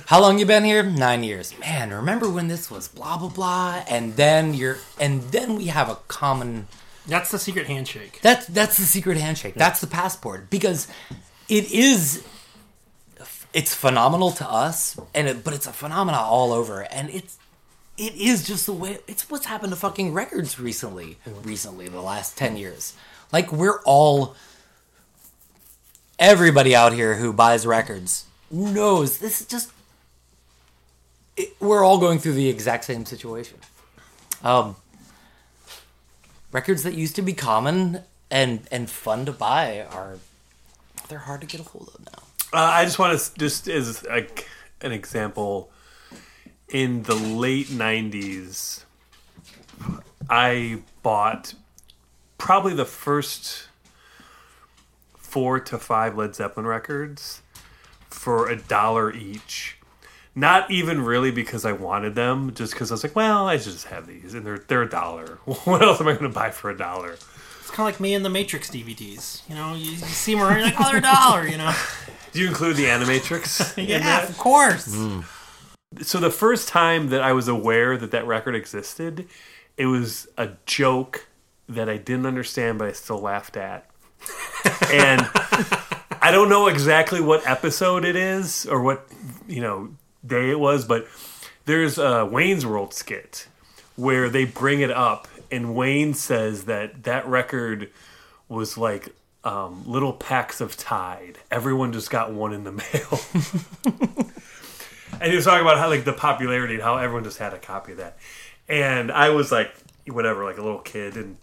[0.07, 0.83] How long you been here?
[0.83, 1.57] Nine years.
[1.59, 3.83] Man, remember when this was blah blah blah?
[3.87, 6.67] And then you're, and then we have a common
[7.07, 8.19] That's the secret handshake.
[8.21, 9.55] that's that's the secret handshake.
[9.55, 10.87] That's the passport because
[11.49, 12.23] it is
[13.53, 17.37] it's phenomenal to us and it, but it's a phenomena all over and it's
[17.99, 22.37] it is just the way it's what's happened to fucking records recently recently the last
[22.37, 22.93] 10 years.
[23.31, 24.35] Like we're all
[26.17, 29.71] everybody out here who buys records knows this is just
[31.37, 33.57] it, we're all going through the exact same situation.
[34.43, 34.77] Um
[36.51, 40.19] records that used to be common and and fun to buy are
[41.09, 42.23] they're hard to get a hold of now.
[42.53, 44.47] Uh, I just want to just as like
[44.81, 45.69] an example,
[46.71, 48.83] in the late '90s,
[50.29, 51.53] I bought
[52.37, 53.67] probably the first
[55.17, 57.41] four to five Led Zeppelin records
[58.09, 59.77] for a dollar each.
[60.35, 63.73] Not even really because I wanted them, just because I was like, well, I should
[63.73, 65.39] just have these, and they're they're a dollar.
[65.65, 67.13] what else am I going to buy for a dollar?
[67.13, 69.47] It's kind of like me and the Matrix DVDs.
[69.49, 71.47] You know, you, you see them around, you're like, oh, they're a dollar.
[71.47, 71.73] You know.
[72.31, 73.77] Do you include the Animatrix?
[73.77, 74.29] in Yeah, that?
[74.29, 74.93] of course.
[74.95, 75.21] Hmm.
[76.01, 79.27] So the first time that I was aware that that record existed,
[79.77, 81.27] it was a joke
[81.67, 83.89] that I didn't understand, but I still laughed at.
[84.91, 85.21] and
[86.21, 89.07] I don't know exactly what episode it is or what
[89.47, 89.89] you know
[90.25, 91.07] day it was, but
[91.65, 93.47] there's a Wayne's World skit
[93.95, 97.89] where they bring it up, and Wayne says that that record
[98.47, 99.09] was like
[99.43, 101.37] um, little packs of Tide.
[101.51, 104.31] Everyone just got one in the mail.
[105.13, 107.59] And he was talking about how like the popularity and how everyone just had a
[107.59, 108.17] copy of that.
[108.67, 109.73] And I was like,
[110.07, 111.37] whatever, like a little kid, and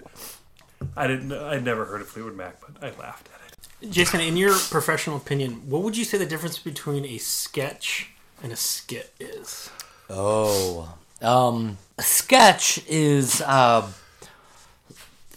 [0.97, 3.91] I didn't, I'd never heard of Fleetwood Mac, but I laughed at it.
[3.91, 8.11] Jason, in your professional opinion, what would you say the difference between a sketch
[8.43, 9.71] and a skit is?
[10.09, 13.91] Oh, um, a sketch is uh,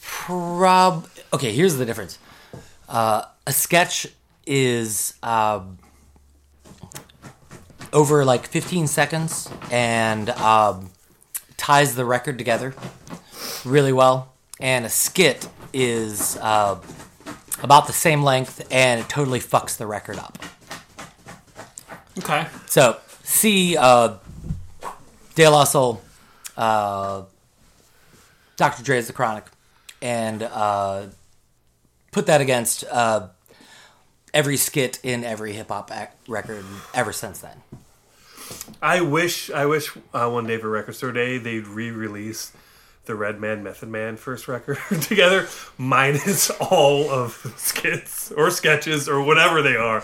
[0.01, 1.07] prob.
[1.33, 2.19] Okay, here's the difference.
[2.87, 4.07] Uh, a sketch
[4.45, 5.61] is uh,
[7.93, 10.89] over like 15 seconds and um,
[11.57, 12.73] ties the record together
[13.65, 16.79] really well, and a skit is uh,
[17.61, 20.37] about the same length and it totally fucks the record up.
[22.17, 22.47] Okay.
[22.67, 24.15] So, see uh,
[25.35, 26.01] De La Soul,
[26.57, 27.23] uh,
[28.57, 28.83] Dr.
[28.83, 29.45] Dre's The Chronic,
[30.01, 31.07] and uh,
[32.11, 33.29] put that against uh,
[34.33, 35.91] every skit in every hip hop
[36.27, 37.61] record ever since then.
[38.81, 42.51] I wish, I wish uh, one day for Record Store Day they'd re-release
[43.05, 49.61] the Redman Method Man first record together, minus all of skits or sketches or whatever
[49.61, 50.03] they are,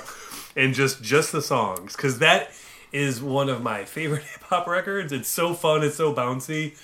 [0.55, 2.51] and just just the songs because that
[2.91, 5.11] is one of my favorite hip hop records.
[5.11, 6.75] It's so fun, it's so bouncy,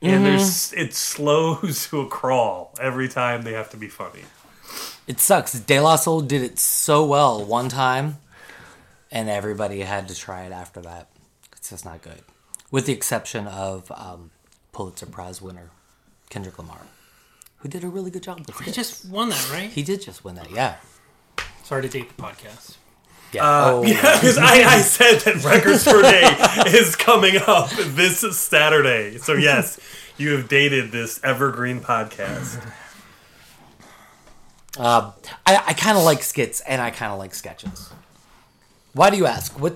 [0.00, 4.22] and there's it slows to a crawl every time they have to be funny.
[5.06, 5.52] It sucks.
[5.58, 8.18] De La Soul did it so well one time,
[9.10, 11.08] and everybody had to try it after that.
[11.56, 12.22] It's just not good.
[12.70, 14.30] With the exception of um,
[14.72, 15.70] Pulitzer Prize winner
[16.30, 16.80] Kendrick Lamar,
[17.58, 18.74] who did a really good job with He it.
[18.74, 19.70] just won that, right?
[19.70, 20.76] He did just win that, yeah.
[21.62, 22.76] Sorry to date the podcast.
[23.32, 23.44] Yeah.
[23.44, 26.22] Uh, oh, Yeah, because I, I said that Records Store Day
[26.78, 29.18] is coming up this Saturday.
[29.18, 29.78] So yes,
[30.18, 32.60] you have dated this evergreen podcast.
[34.78, 35.12] Uh,
[35.46, 37.90] I, I kind of like skits and I kind of like sketches.
[38.92, 39.58] Why do you ask?
[39.58, 39.74] What,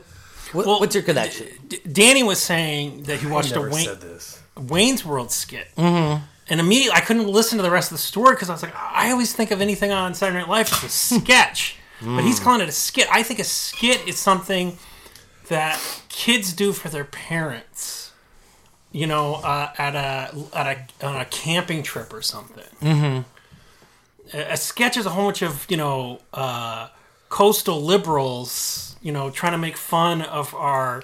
[0.52, 1.48] what Well, what's your connection?
[1.66, 4.40] D- Danny was saying that he watched a Wayne, this.
[4.56, 5.68] Wayne's World skit.
[5.76, 6.24] Mm-hmm.
[6.50, 8.74] And immediately, I couldn't listen to the rest of the story because I was like,
[8.74, 11.76] I always think of anything on Saturday Night Live as a sketch.
[12.00, 13.08] But he's calling it a skit.
[13.11, 14.78] I think a skit is something
[15.48, 18.12] that kids do for their parents.
[18.92, 20.66] You know, uh, at a at
[21.02, 22.64] a on a camping trip or something.
[22.80, 23.22] Mm-hmm.
[24.32, 26.88] A, a sketch is a whole bunch of you know uh,
[27.28, 31.02] coastal liberals, you know, trying to make fun of our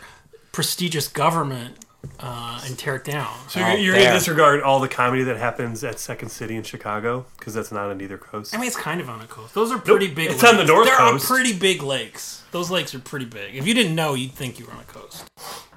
[0.52, 1.76] prestigious government
[2.20, 3.34] uh, and tear it down.
[3.48, 6.54] So you're, Oh, you're going to disregard all the comedy that happens at Second City
[6.54, 8.54] in Chicago because that's not on either coast.
[8.54, 9.54] I mean, it's kind of on a coast.
[9.54, 10.30] Those are pretty big.
[10.30, 10.52] it's lakes.
[10.52, 11.30] on the north They're coast.
[11.30, 12.42] on pretty big lakes.
[12.52, 13.56] Those lakes are pretty big.
[13.56, 15.24] If you didn't know, you'd think you were on a coast.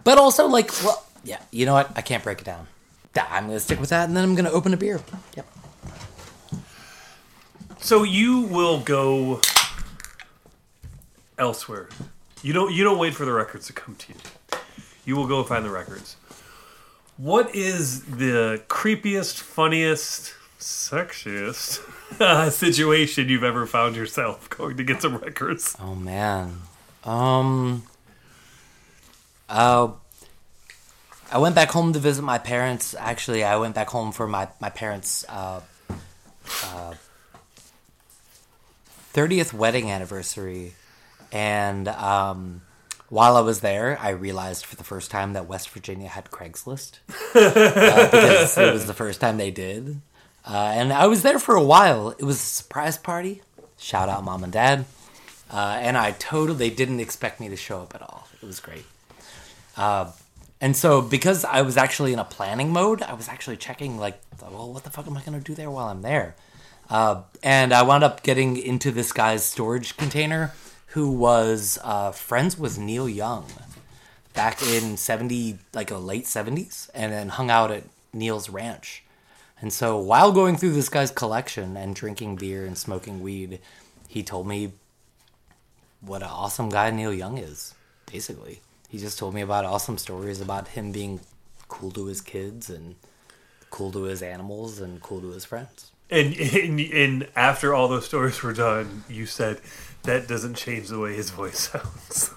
[0.04, 1.92] But also, like, well, yeah, you know what?
[1.96, 2.68] I can't break it down.
[3.16, 5.02] I'm going to stick with that and then I'm going to open a beer.
[5.36, 5.48] Yep.
[7.80, 9.42] So you will go
[11.38, 11.90] elsewhere.
[12.42, 12.74] You don't.
[12.74, 14.20] You don't wait for the records to come to you.
[15.06, 16.18] You will go find the records.
[17.18, 21.82] What is the creepiest, funniest, sexiest
[22.22, 25.76] uh, situation you've ever found yourself going to get some records?
[25.80, 26.62] Oh, man.
[27.04, 27.84] Um.
[29.50, 29.92] Uh,
[31.32, 32.96] I went back home to visit my parents.
[33.00, 35.62] Actually, I went back home for my, my parents' uh,
[36.64, 36.94] uh,
[39.18, 40.76] 30th wedding anniversary.
[41.32, 42.62] And um,
[43.10, 47.00] while I was there, I realized for the first time that West Virginia had Craigslist.
[47.34, 50.02] uh, because it was the first time they did.
[50.46, 52.10] Uh, and I was there for a while.
[52.12, 53.42] It was a surprise party.
[53.80, 54.86] Shout out mom and dad.
[55.52, 58.28] Uh, and I totally they didn't expect me to show up at all.
[58.42, 58.86] It was great.
[59.76, 60.12] Uh,
[60.62, 64.20] and so because I was actually in a planning mode, I was actually checking like,
[64.42, 66.36] well, what the fuck am I gonna do there while I'm there?
[66.90, 70.54] Uh, and I wound up getting into this guy's storage container,
[70.92, 73.46] who was uh, friends with Neil Young
[74.34, 77.84] back in seventy, like the late seventies, and then hung out at
[78.14, 79.04] Neil's ranch.
[79.60, 83.60] And so while going through this guy's collection and drinking beer and smoking weed,
[84.08, 84.74] he told me
[86.00, 87.74] what an awesome guy Neil Young is,
[88.12, 88.62] basically.
[88.88, 91.20] He just told me about awesome stories about him being
[91.68, 92.96] cool to his kids and
[93.72, 95.92] cool to his animals and cool to his friends.
[96.10, 99.60] And, and and after all those stories were done, you said
[100.04, 102.32] that doesn't change the way his voice sounds.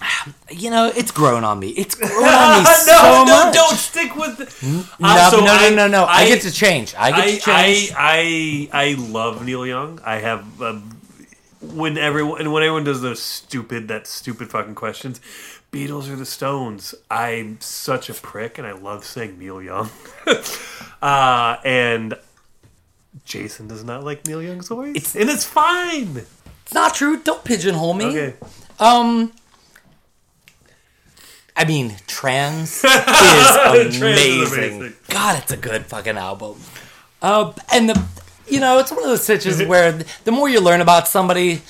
[0.50, 1.70] You know, it's grown on me.
[1.70, 3.54] It's grown on me so much.
[3.54, 4.36] don't stick with.
[4.36, 4.66] The,
[5.00, 6.04] No, Uh, so no, no, no, no.
[6.04, 6.94] I, I- get to change.
[6.96, 7.92] I get I, to change.
[7.96, 9.98] I I I love Neil Young.
[10.04, 11.00] I have um,
[11.62, 15.20] when everyone and when everyone does those stupid that stupid fucking questions.
[15.72, 16.94] Beatles or the Stones?
[17.10, 19.90] I'm such a prick, and I love saying Neil Young.
[21.02, 22.14] uh, and
[23.26, 26.24] Jason does not like Neil Young's voice, It's- and it's fine.
[26.64, 27.18] it's not true.
[27.22, 28.06] Don't pigeonhole me.
[28.06, 28.34] Okay,
[28.78, 29.32] Um,
[31.56, 34.76] I mean, Trans is Trans is amazing.
[34.76, 34.94] amazing.
[35.08, 36.56] God, it's a good fucking album.
[37.22, 38.04] Uh, and the,
[38.46, 39.92] you know, it's one of those situations where
[40.24, 41.62] the more you learn about somebody,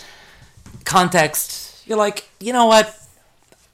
[0.85, 2.95] context, you're like, you know what,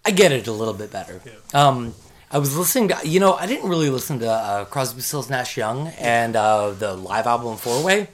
[0.05, 1.21] I get it a little bit better.
[1.55, 1.95] Um,
[2.35, 5.59] I was listening to, you know, I didn't really listen to uh, Crosby, Stills, Nash
[5.59, 8.09] Young and uh, the live album Four Way.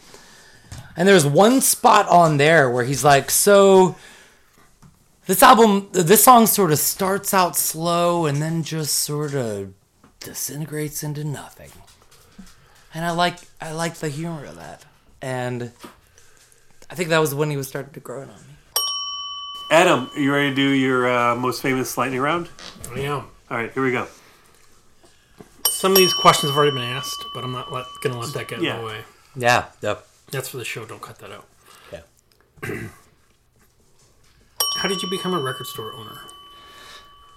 [0.96, 3.94] And there's one spot on there where he's like, so
[5.26, 9.72] this album, this song sort of starts out slow and then just sort of
[10.18, 11.70] disintegrates into nothing.
[12.92, 14.84] And I like, I like the humor of that.
[15.22, 15.70] And
[16.90, 18.34] I think that was when he was starting to grow on me.
[19.70, 22.48] Adam, are you ready to do your uh, most famous lightning round?
[22.92, 23.28] I am.
[23.50, 24.06] All right, here we go.
[25.70, 28.48] Some of these questions have already been asked, but I'm not let, gonna let that
[28.48, 28.76] get Yeah.
[28.76, 29.00] in my way.
[29.36, 30.06] Yeah, yep.
[30.30, 30.84] That's for the show.
[30.84, 31.46] Don't cut that out.
[31.92, 32.00] Yeah.
[34.78, 36.18] How did you become a record store owner?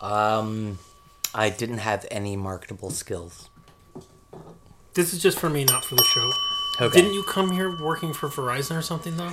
[0.02, 0.80] Um,
[1.34, 3.50] I didn't have any marketable skills.
[4.96, 6.32] This is just for me, not for the show.
[6.82, 7.02] Okay.
[7.02, 9.32] Didn't you come here working for Verizon or something though?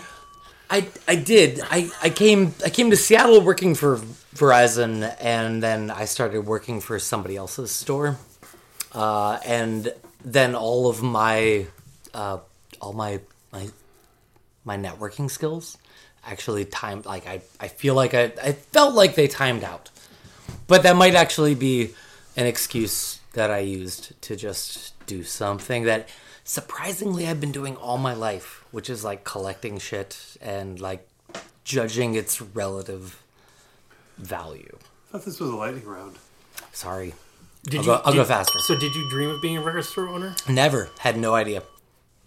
[0.71, 1.61] I I did.
[1.71, 3.99] I, I came I came to Seattle working for
[4.35, 8.16] Verizon, and then I started working for somebody else's store,
[8.93, 9.93] uh, and
[10.25, 11.66] then all of my
[12.14, 12.39] uh,
[12.81, 13.21] all my
[13.53, 13.69] my
[14.64, 15.79] my networking skills
[16.25, 19.91] actually timed like I, I feel like I, I felt like they timed out.
[20.66, 21.95] But that might actually be
[22.39, 26.09] an excuse that i used to just do something that
[26.45, 31.09] surprisingly i've been doing all my life which is like collecting shit and like
[31.64, 33.23] judging its relative
[34.16, 34.77] value
[35.09, 36.16] I thought this was a lightning round.
[36.73, 37.14] sorry
[37.64, 37.87] Did I'll you?
[37.87, 38.59] go- I'll go faster.
[38.61, 40.35] So did you dream of being a record store owner?
[40.49, 41.62] never had no idea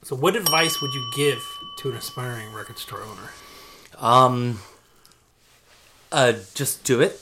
[0.03, 1.43] So what advice would you give
[1.79, 3.29] to an aspiring record store owner?
[3.97, 4.59] Um,
[6.11, 7.21] uh, just do it.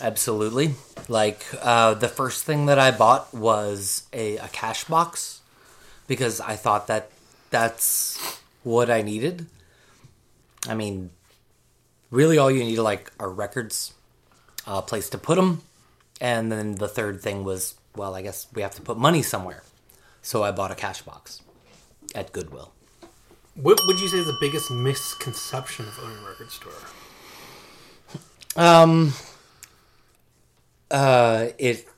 [0.00, 0.74] Absolutely.
[1.08, 5.40] Like uh, the first thing that I bought was a, a cash box
[6.08, 7.10] because I thought that
[7.52, 9.46] that's what I needed.
[10.68, 11.10] I mean,
[12.10, 13.94] really, all you need like are records,
[14.66, 15.62] a place to put them,
[16.20, 19.62] and then the third thing was, well, I guess we have to put money somewhere.
[20.22, 21.42] So I bought a cash box
[22.14, 22.72] at Goodwill.
[23.54, 26.72] What would you say is the biggest misconception of owning a record store?
[28.56, 29.12] Um.
[30.90, 31.88] Uh, it.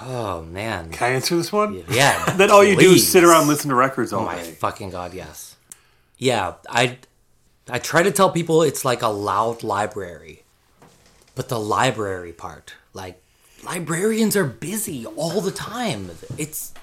[0.00, 0.90] Oh man.
[0.90, 1.84] Can I answer this one?
[1.88, 2.34] Yeah.
[2.36, 4.52] Then all you do is sit around and listen to records all Oh my day.
[4.52, 5.56] fucking god, yes.
[6.18, 6.98] Yeah, I.
[7.68, 10.42] I try to tell people it's like a loud library,
[11.36, 13.22] but the library part, like,
[13.64, 16.10] librarians are busy all the time.
[16.36, 16.74] It's.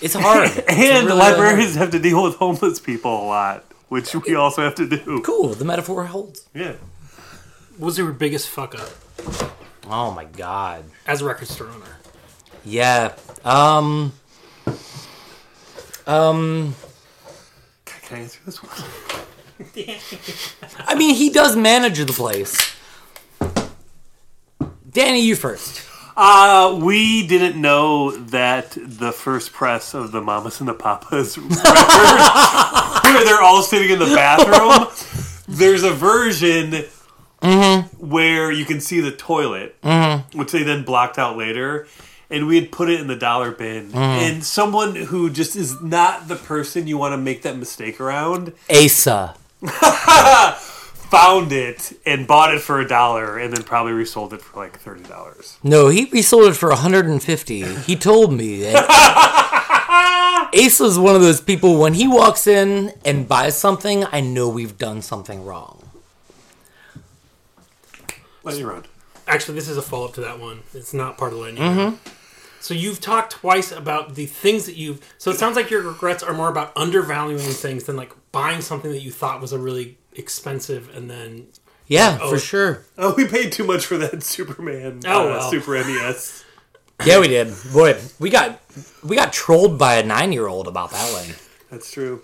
[0.00, 0.46] It's hard.
[0.50, 1.80] It's And really, the really librarians hard.
[1.80, 5.20] have to deal with homeless people a lot, which we also have to do.
[5.22, 5.48] Cool.
[5.54, 6.46] The metaphor holds.
[6.54, 6.74] Yeah.
[7.76, 8.90] What was your biggest fuck up
[9.90, 10.84] Oh my god.
[11.06, 11.96] as a record store owner?
[12.64, 13.14] Yeah.
[13.44, 14.12] Um.
[16.06, 16.74] Um.
[17.84, 19.24] Can I answer this one?
[20.86, 22.74] I mean, he does manage the place.
[24.90, 25.84] Danny, you first.
[26.16, 31.54] Uh, we didn't know that the first press of the Mamas and the Papas record,
[31.64, 34.88] where they're all sitting in the bathroom,
[35.48, 36.84] there's a version
[37.98, 40.38] where you can see the toilet, mm-hmm.
[40.38, 41.86] which they then blocked out later.
[42.30, 43.88] And we had put it in the dollar bin.
[43.88, 43.96] Mm-hmm.
[43.96, 48.52] And someone who just is not the person you want to make that mistake around
[48.70, 49.34] Asa.
[51.08, 54.82] found it and bought it for a dollar and then probably resold it for like
[54.82, 55.56] $30.
[55.62, 57.64] No, he resold it for 150.
[57.76, 60.50] He told me that.
[60.54, 64.76] Asa's one of those people when he walks in and buys something, I know we've
[64.76, 65.87] done something wrong.
[68.54, 68.88] Lightning round.
[69.26, 70.60] Actually, this is a follow up to that one.
[70.74, 71.98] It's not part of the lightning round.
[72.60, 75.00] So you've talked twice about the things that you've.
[75.18, 78.90] So it sounds like your regrets are more about undervaluing things than like buying something
[78.90, 81.46] that you thought was a really expensive and then.
[81.86, 82.30] Yeah, Oh.
[82.30, 82.82] for sure.
[82.98, 85.50] Oh, we paid too much for that Superman Oh, uh, well.
[85.50, 86.44] Super NES.
[87.06, 87.54] Yeah, we did.
[87.72, 88.60] Boy, we got
[89.04, 91.36] we got trolled by a nine year old about that one.
[91.70, 92.22] That's true.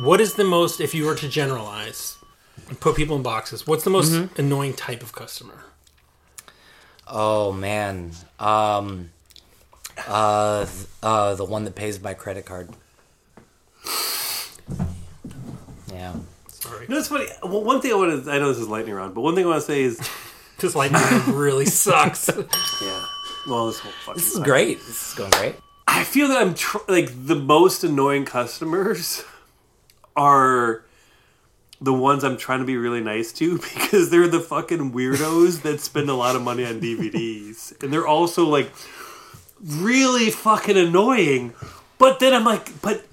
[0.00, 2.17] What is the most, if you were to generalize and
[2.80, 5.64] put people in boxes, what's the most annoying type of customer?
[7.06, 8.12] Oh man.
[8.38, 9.10] Um
[10.06, 10.66] uh
[11.02, 12.70] uh the one that pays by credit card.
[15.92, 16.14] Yeah.
[16.48, 16.82] Sorry.
[16.86, 17.26] You know, it's funny.
[17.42, 19.44] Well, one thing I want to, I know this is lightning round, but one thing
[19.44, 20.00] I want to say is,
[20.58, 22.28] This lightning round really sucks.
[22.82, 23.04] yeah.
[23.48, 24.20] Well, this whole fucking.
[24.20, 24.78] This is great.
[24.80, 25.54] This is going great.
[25.86, 29.24] I feel that I'm tr- like the most annoying customers
[30.16, 30.84] are
[31.80, 35.80] the ones I'm trying to be really nice to because they're the fucking weirdos that
[35.80, 37.80] spend a lot of money on DVDs.
[37.82, 38.72] And they're also like
[39.64, 41.54] really fucking annoying.
[41.98, 43.04] But then I'm like, but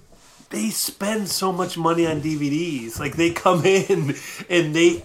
[0.49, 2.99] they spend so much money on DVDs.
[2.99, 4.15] Like they come in
[4.49, 5.03] and they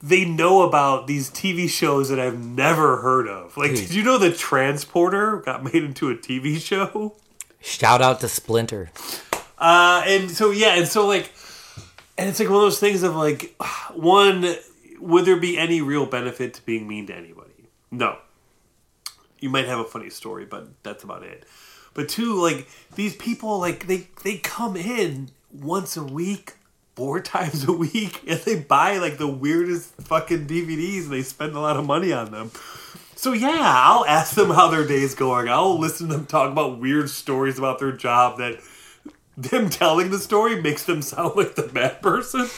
[0.00, 3.56] they know about these TV shows that I've never heard of.
[3.56, 7.16] Like, did you know the Transporter got made into a TV show?
[7.60, 8.90] Shout out to Splinter.
[9.58, 11.32] Uh, and so yeah, and so like,
[12.18, 13.54] and it's like one of those things of like,
[13.94, 14.56] one,
[14.98, 17.68] would there be any real benefit to being mean to anybody?
[17.90, 18.18] No.
[19.38, 21.46] You might have a funny story, but that's about it.
[21.94, 26.54] But two, like these people, like they they come in once a week,
[26.96, 31.54] four times a week, and they buy like the weirdest fucking DVDs, and they spend
[31.54, 32.50] a lot of money on them.
[33.14, 35.48] So yeah, I'll ask them how their day's going.
[35.48, 38.60] I'll listen to them talk about weird stories about their job that
[39.38, 42.48] them telling the story makes them sound like the bad person.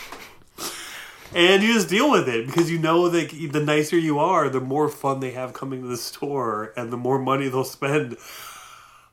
[1.33, 4.61] And you just deal with it because you know that the nicer you are, the
[4.61, 8.17] more fun they have coming to the store, and the more money they'll spend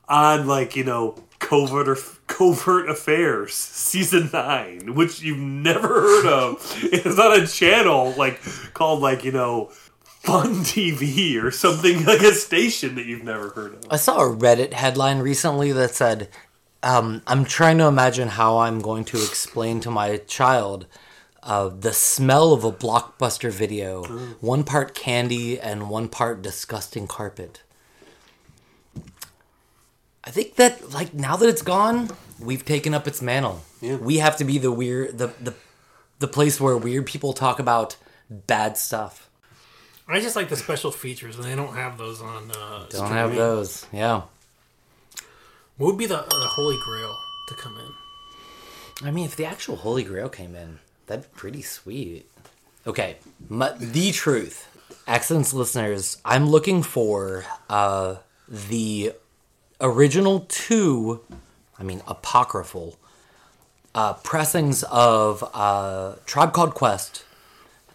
[0.08, 1.96] on, like you know, covert or
[2.26, 6.78] covert affairs season nine, which you've never heard of.
[6.82, 8.40] It's on a channel like
[8.74, 9.70] called like you know,
[10.02, 13.86] Fun TV or something like a station that you've never heard of.
[13.90, 16.28] I saw a Reddit headline recently that said,
[16.82, 20.86] um, I'm trying to imagine how I'm going to explain to my child
[21.42, 24.04] uh, the smell of a blockbuster video.
[24.40, 27.62] One part candy and one part disgusting carpet.
[30.24, 33.62] I think that, like, now that it's gone, we've taken up its mantle.
[33.80, 33.96] Yeah.
[33.96, 35.54] We have to be the weird, the, the,
[36.18, 37.96] the place where weird people talk about
[38.28, 39.30] bad stuff.
[40.10, 42.50] I just like the special features, and they don't have those on.
[42.50, 43.86] Uh, Don't have those.
[43.92, 44.22] Yeah.
[45.78, 47.16] What would be the, the holy grail
[47.48, 49.06] to come in?
[49.06, 52.28] I mean, if the actual Holy Grail came in, that'd be pretty sweet.
[52.84, 53.18] Okay,
[53.48, 54.66] mu- the truth,
[55.06, 58.16] excellence listeners, I'm looking for uh,
[58.48, 59.12] the
[59.80, 61.20] original two,
[61.78, 62.98] I mean apocryphal,
[63.94, 67.24] uh, pressings of uh, Tribe Called Quest,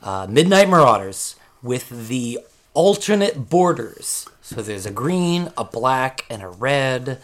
[0.02, 2.40] uh, Midnight Marauders, with the
[2.74, 4.28] alternate borders.
[4.42, 7.22] So there's a green, a black, and a red,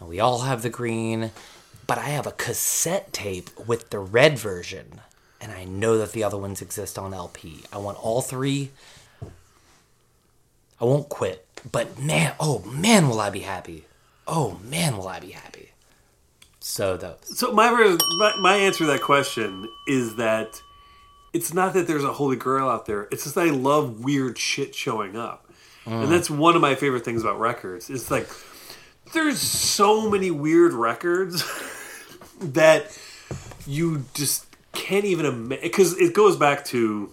[0.00, 1.30] and we all have the green.
[1.86, 5.00] But I have a cassette tape with the red version,
[5.40, 7.62] and I know that the other ones exist on LP.
[7.72, 8.70] I want all three.
[10.80, 13.84] I won't quit, but man, oh man, will I be happy!
[14.26, 15.70] Oh man, will I be happy!
[16.60, 17.38] So those.
[17.38, 17.70] So my,
[18.18, 20.62] my my answer to that question is that
[21.32, 23.08] it's not that there's a holy grail out there.
[23.10, 25.50] It's just that I love weird shit showing up,
[25.84, 26.08] and mm.
[26.08, 27.90] that's one of my favorite things about records.
[27.90, 28.28] It's like
[29.12, 31.44] there's so many weird records
[32.40, 32.96] that
[33.66, 37.12] you just can't even imagine because it goes back to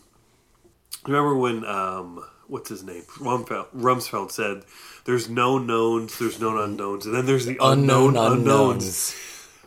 [1.05, 4.63] remember when um what's his name Rumfeld, Rumsfeld said
[5.05, 9.15] there's no knowns there's known unknowns and then there's the unknown, unknowns.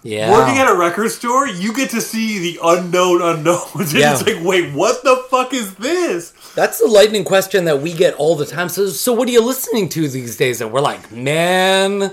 [0.03, 0.31] Yeah.
[0.31, 3.93] Working at a record store, you get to see the unknown unknowns.
[3.95, 4.15] Yeah.
[4.15, 6.31] it's like, wait, what the fuck is this?
[6.55, 8.69] That's the lightning question that we get all the time.
[8.71, 10.61] So, so what are you listening to these days?
[10.63, 12.13] And we're like, man,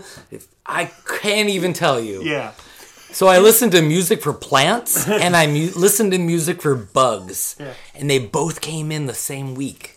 [0.65, 2.21] I can't even tell you.
[2.23, 2.51] Yeah.
[3.11, 7.55] So I listen to music for plants and I mu- listen to music for bugs,
[7.59, 7.73] Yeah.
[7.95, 9.96] and they both came in the same week.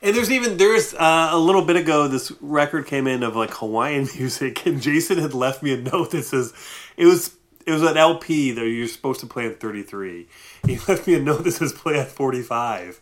[0.00, 3.50] And there's even there's uh, a little bit ago this record came in of like
[3.50, 6.52] Hawaiian music, and Jason had left me a note that says
[6.96, 7.34] it was
[7.66, 10.26] it was an LP that you're supposed to play in 33.
[10.66, 13.00] He left me a note that says play at 45.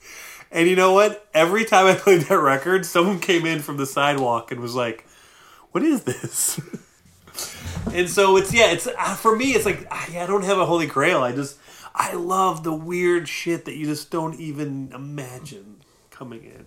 [0.50, 1.28] And you know what?
[1.34, 5.06] Every time I played that record, someone came in from the sidewalk and was like,
[5.72, 6.60] "What is this?"
[7.92, 9.52] and so it's yeah, it's uh, for me.
[9.52, 11.22] It's like I, I don't have a holy grail.
[11.22, 11.58] I just
[11.94, 16.65] I love the weird shit that you just don't even imagine coming in.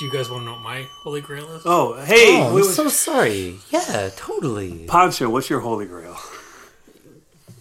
[0.00, 1.62] Do you guys want to know what my holy grail is?
[1.66, 2.64] Oh, hey, Oh, wait, I'm wait.
[2.64, 3.58] so sorry.
[3.70, 4.86] Yeah, totally.
[4.86, 6.16] Poncho, what's your holy grail?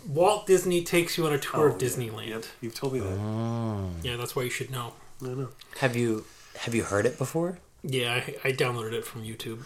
[0.07, 2.27] Walt Disney takes you on a tour of Disneyland.
[2.29, 3.89] Yep, you've told me that.
[4.03, 4.93] Yeah, that's why you should know.
[5.21, 5.49] I know.
[5.79, 6.23] Have you
[6.59, 7.59] have you heard it before?
[7.83, 9.59] Yeah, I, I downloaded it from YouTube.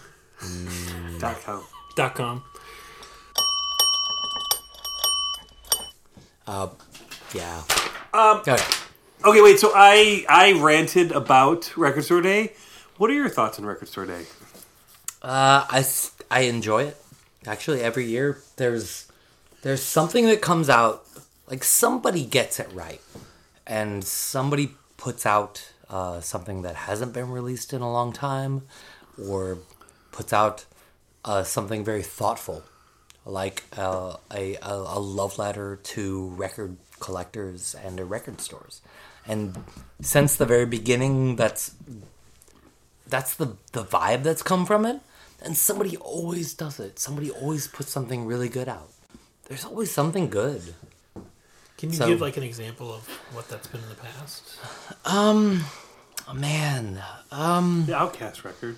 [1.19, 1.63] Dot com.
[1.95, 2.43] Dot com.
[6.47, 6.69] Uh,
[7.35, 7.61] yeah.
[8.15, 8.57] Um, Okay.
[9.25, 9.57] Okay, wait.
[9.57, 12.51] So I I ranted about Record Store Day.
[12.97, 14.25] What are your thoughts on Record Store Day?
[15.21, 15.85] Uh, I,
[16.29, 16.97] I enjoy it.
[17.47, 19.07] Actually, every year there's
[19.61, 21.05] there's something that comes out
[21.49, 22.99] like somebody gets it right,
[23.65, 28.63] and somebody puts out uh, something that hasn't been released in a long time,
[29.29, 29.59] or
[30.11, 30.65] puts out
[31.23, 32.61] uh, something very thoughtful,
[33.25, 38.81] like uh, a, a a love letter to record collectors and record stores.
[39.27, 39.63] And
[40.01, 41.71] since the very beginning, that's
[43.07, 44.99] that's the the vibe that's come from it.
[45.41, 46.99] And somebody always does it.
[46.99, 48.89] Somebody always puts something really good out.
[49.47, 50.73] There's always something good.
[51.77, 54.43] Can you So- give like an example of what that's been in the past?
[55.05, 55.59] oh,
[56.33, 58.77] man um The OutKast record.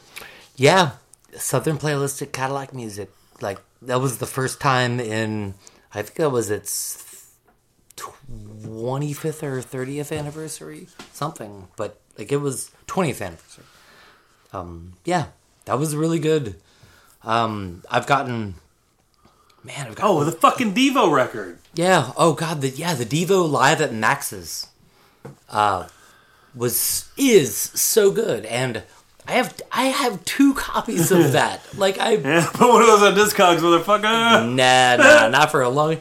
[0.56, 0.92] yeah.
[1.36, 3.08] Southernplayalisticadillacmuzik.
[3.42, 5.54] Like that was the first time in
[5.94, 6.72] i think that was its
[7.98, 13.64] 25th or 30th anniversary something but like it was 20th anniversary
[14.54, 15.28] um yeah
[15.66, 16.56] that was really good
[17.24, 18.56] um i've gotten
[19.64, 21.58] man i've got Oh, the fucking Devo record.
[21.74, 22.12] Yeah.
[22.16, 22.62] Oh God.
[22.62, 24.68] The yeah the Devo live at Max's,
[25.50, 25.88] uh,
[26.54, 28.84] was is so good, and
[29.28, 31.62] I have I have two copies of that.
[31.78, 34.54] Like I Yeah, put one of those on Discogs, motherfucker.
[34.56, 35.98] nah nah not for a long.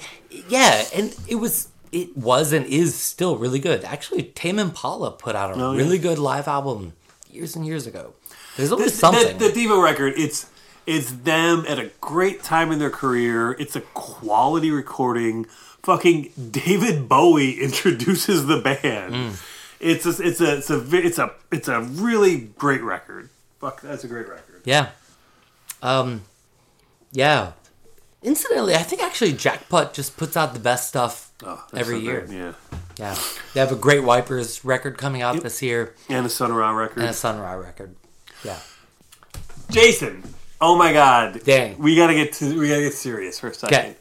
[0.49, 3.85] Yeah, and it was it was and is still really good.
[3.85, 5.79] Actually, Tame Impala put out a Oh, yeah.
[5.79, 6.93] really good live album
[7.31, 8.15] years and years ago.
[8.57, 9.39] There's always The, something.
[9.39, 10.15] the Devo record.
[10.17, 10.47] It's
[10.87, 13.53] it's them at a great time in their career.
[13.53, 15.47] It's a quality recording.
[15.83, 19.15] Fucking David Bowie introduces the band.
[19.15, 19.43] Mm.
[19.81, 23.29] It's a, it's a it's a it's a it's a really great record.
[23.61, 24.61] Fuck, that's a great record.
[24.65, 24.91] Yeah.
[25.83, 26.23] Um
[27.13, 27.53] yeah.
[28.25, 32.27] Incidentally, I think actually Jackpot just puts out the best stuff Oh, every year.
[32.31, 32.55] Yeah,
[32.99, 33.19] Yeah.
[33.53, 37.01] They have a Great Wipers record coming out this year and a Sun Ra record.
[37.01, 37.95] and a Sun Ra record.
[38.43, 38.59] Yeah.
[39.71, 40.23] Jason,
[40.61, 41.43] oh my god.
[41.45, 41.77] Dang.
[41.79, 43.77] We gotta get to we gotta get serious for a second.
[43.79, 43.97] Okay.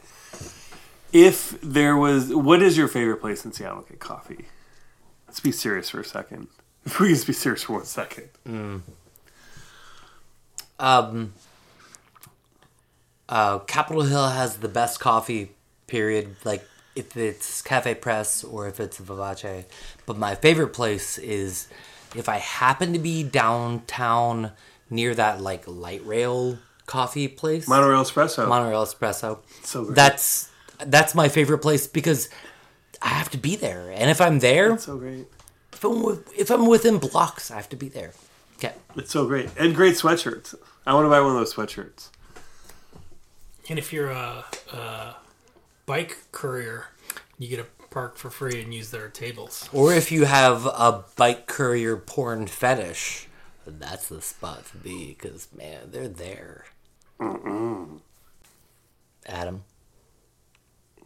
[1.12, 4.46] If there was what is your favorite place in Seattle to get coffee?
[5.28, 6.48] Let's be serious for a second.
[6.86, 8.28] If we can just be serious for one second.
[10.78, 11.34] Um
[13.28, 15.52] uh Capitol Hill has the best coffee
[15.86, 16.64] period like
[16.94, 19.64] if it's Cafe Presse or if it's Vivace.
[20.06, 21.68] But my favorite place is
[22.14, 24.52] if I happen to be downtown
[24.90, 27.66] near that like light rail coffee place.
[27.66, 28.46] Monorail Espresso.
[28.48, 29.38] Monorail Espresso.
[29.62, 29.96] So great.
[29.96, 30.50] That's
[30.86, 32.28] that's my favorite place because
[33.02, 35.26] I have to be there, and if I'm there, It's so great.
[35.72, 38.12] if I'm, with, if I'm within blocks, I have to be there.
[38.56, 38.72] Okay.
[38.96, 39.50] It's so great.
[39.58, 40.54] And great sweatshirts.
[40.86, 42.08] I want to buy one of those sweatshirts.
[43.68, 45.16] And if you're a, a
[45.86, 46.86] bike courier,
[47.38, 49.68] you get a park for free and use their tables.
[49.72, 53.28] Or if you have a bike courier porn fetish,
[53.66, 56.64] that's the spot to be because man, they're there.
[59.26, 59.64] Adam,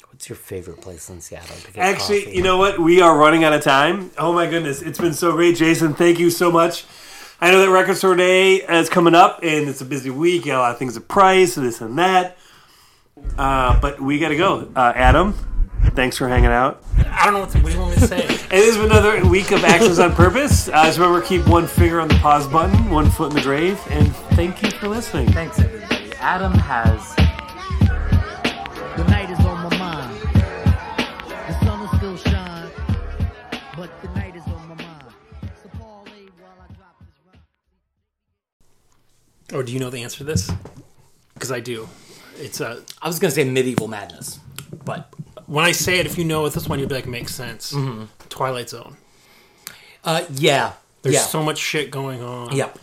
[0.08, 2.36] what's your favorite place in Seattle to get Actually, coffee?
[2.36, 2.80] you know what?
[2.80, 4.10] We are running out of time.
[4.18, 4.82] Oh my goodness.
[4.82, 5.56] It's been so great.
[5.56, 6.84] Jason, thank you so much.
[7.40, 10.44] I know that Record Store Day is coming up and it's a busy week.
[10.44, 12.36] You got a lot of things to price, this and that.
[13.36, 14.68] Uh, but we got to go.
[14.74, 15.32] Uh, Adam,
[15.94, 16.82] thanks for hanging out.
[17.06, 18.22] I don't know what, to, what do you want me to say.
[18.50, 20.68] And this another week of Actions on Purpose.
[20.68, 23.78] Uh, just remember, keep one finger on the pause button, one foot in the grave,
[23.90, 25.30] and thank you for listening.
[25.32, 26.12] Thanks, everybody.
[26.14, 27.14] Adam has
[28.96, 30.20] The night is on my mind.
[31.22, 32.70] The sun will still shine,
[33.76, 35.04] but the night is on my mind.
[35.62, 37.40] So parlay while I drop this rhyme.
[39.58, 40.50] Or do you know the answer to this?
[41.34, 41.88] Because I do.
[42.38, 44.38] It's a I was gonna say medieval madness,
[44.84, 45.12] but
[45.46, 47.72] when I say it, if you know it, this one you'll be like, makes sense.
[47.72, 48.04] Mm-hmm.
[48.28, 48.96] Twilight Zone.
[50.04, 50.72] uh, yeah,
[51.02, 52.54] There's yeah, so much shit going on.
[52.54, 52.78] yep.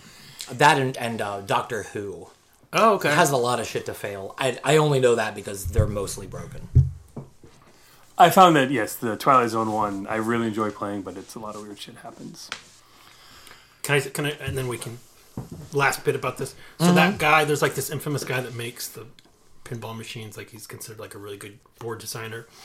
[0.52, 2.28] That and, and uh, Doctor Who
[2.74, 3.14] Oh, okay.
[3.14, 4.36] has a lot of shit to fail.
[4.38, 6.68] I I only know that because they're mostly broken.
[8.18, 11.40] I found that, yes, the Twilight Zone one, I really enjoy playing, but it's a
[11.40, 12.50] lot of weird shit happens.
[13.84, 14.00] Can I?
[14.02, 14.30] Can I?
[14.32, 15.00] And then we can.
[15.74, 16.56] Last bit about this.
[16.80, 16.96] So Mm-hmm.
[16.96, 19.06] that guy, there's like this infamous guy that makes the
[19.66, 20.38] pinball machines.
[20.38, 22.48] Like he's considered like a really good board designer.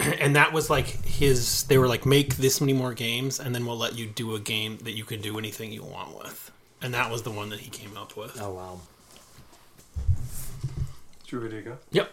[0.00, 1.64] And that was like his.
[1.64, 4.40] They were like, make this many more games, and then we'll let you do a
[4.40, 6.50] game that you can do anything you want with.
[6.80, 8.40] And that was the one that he came up with.
[8.40, 8.80] Oh wow.
[11.26, 11.78] Drew, ready to go?
[11.92, 12.10] Yep.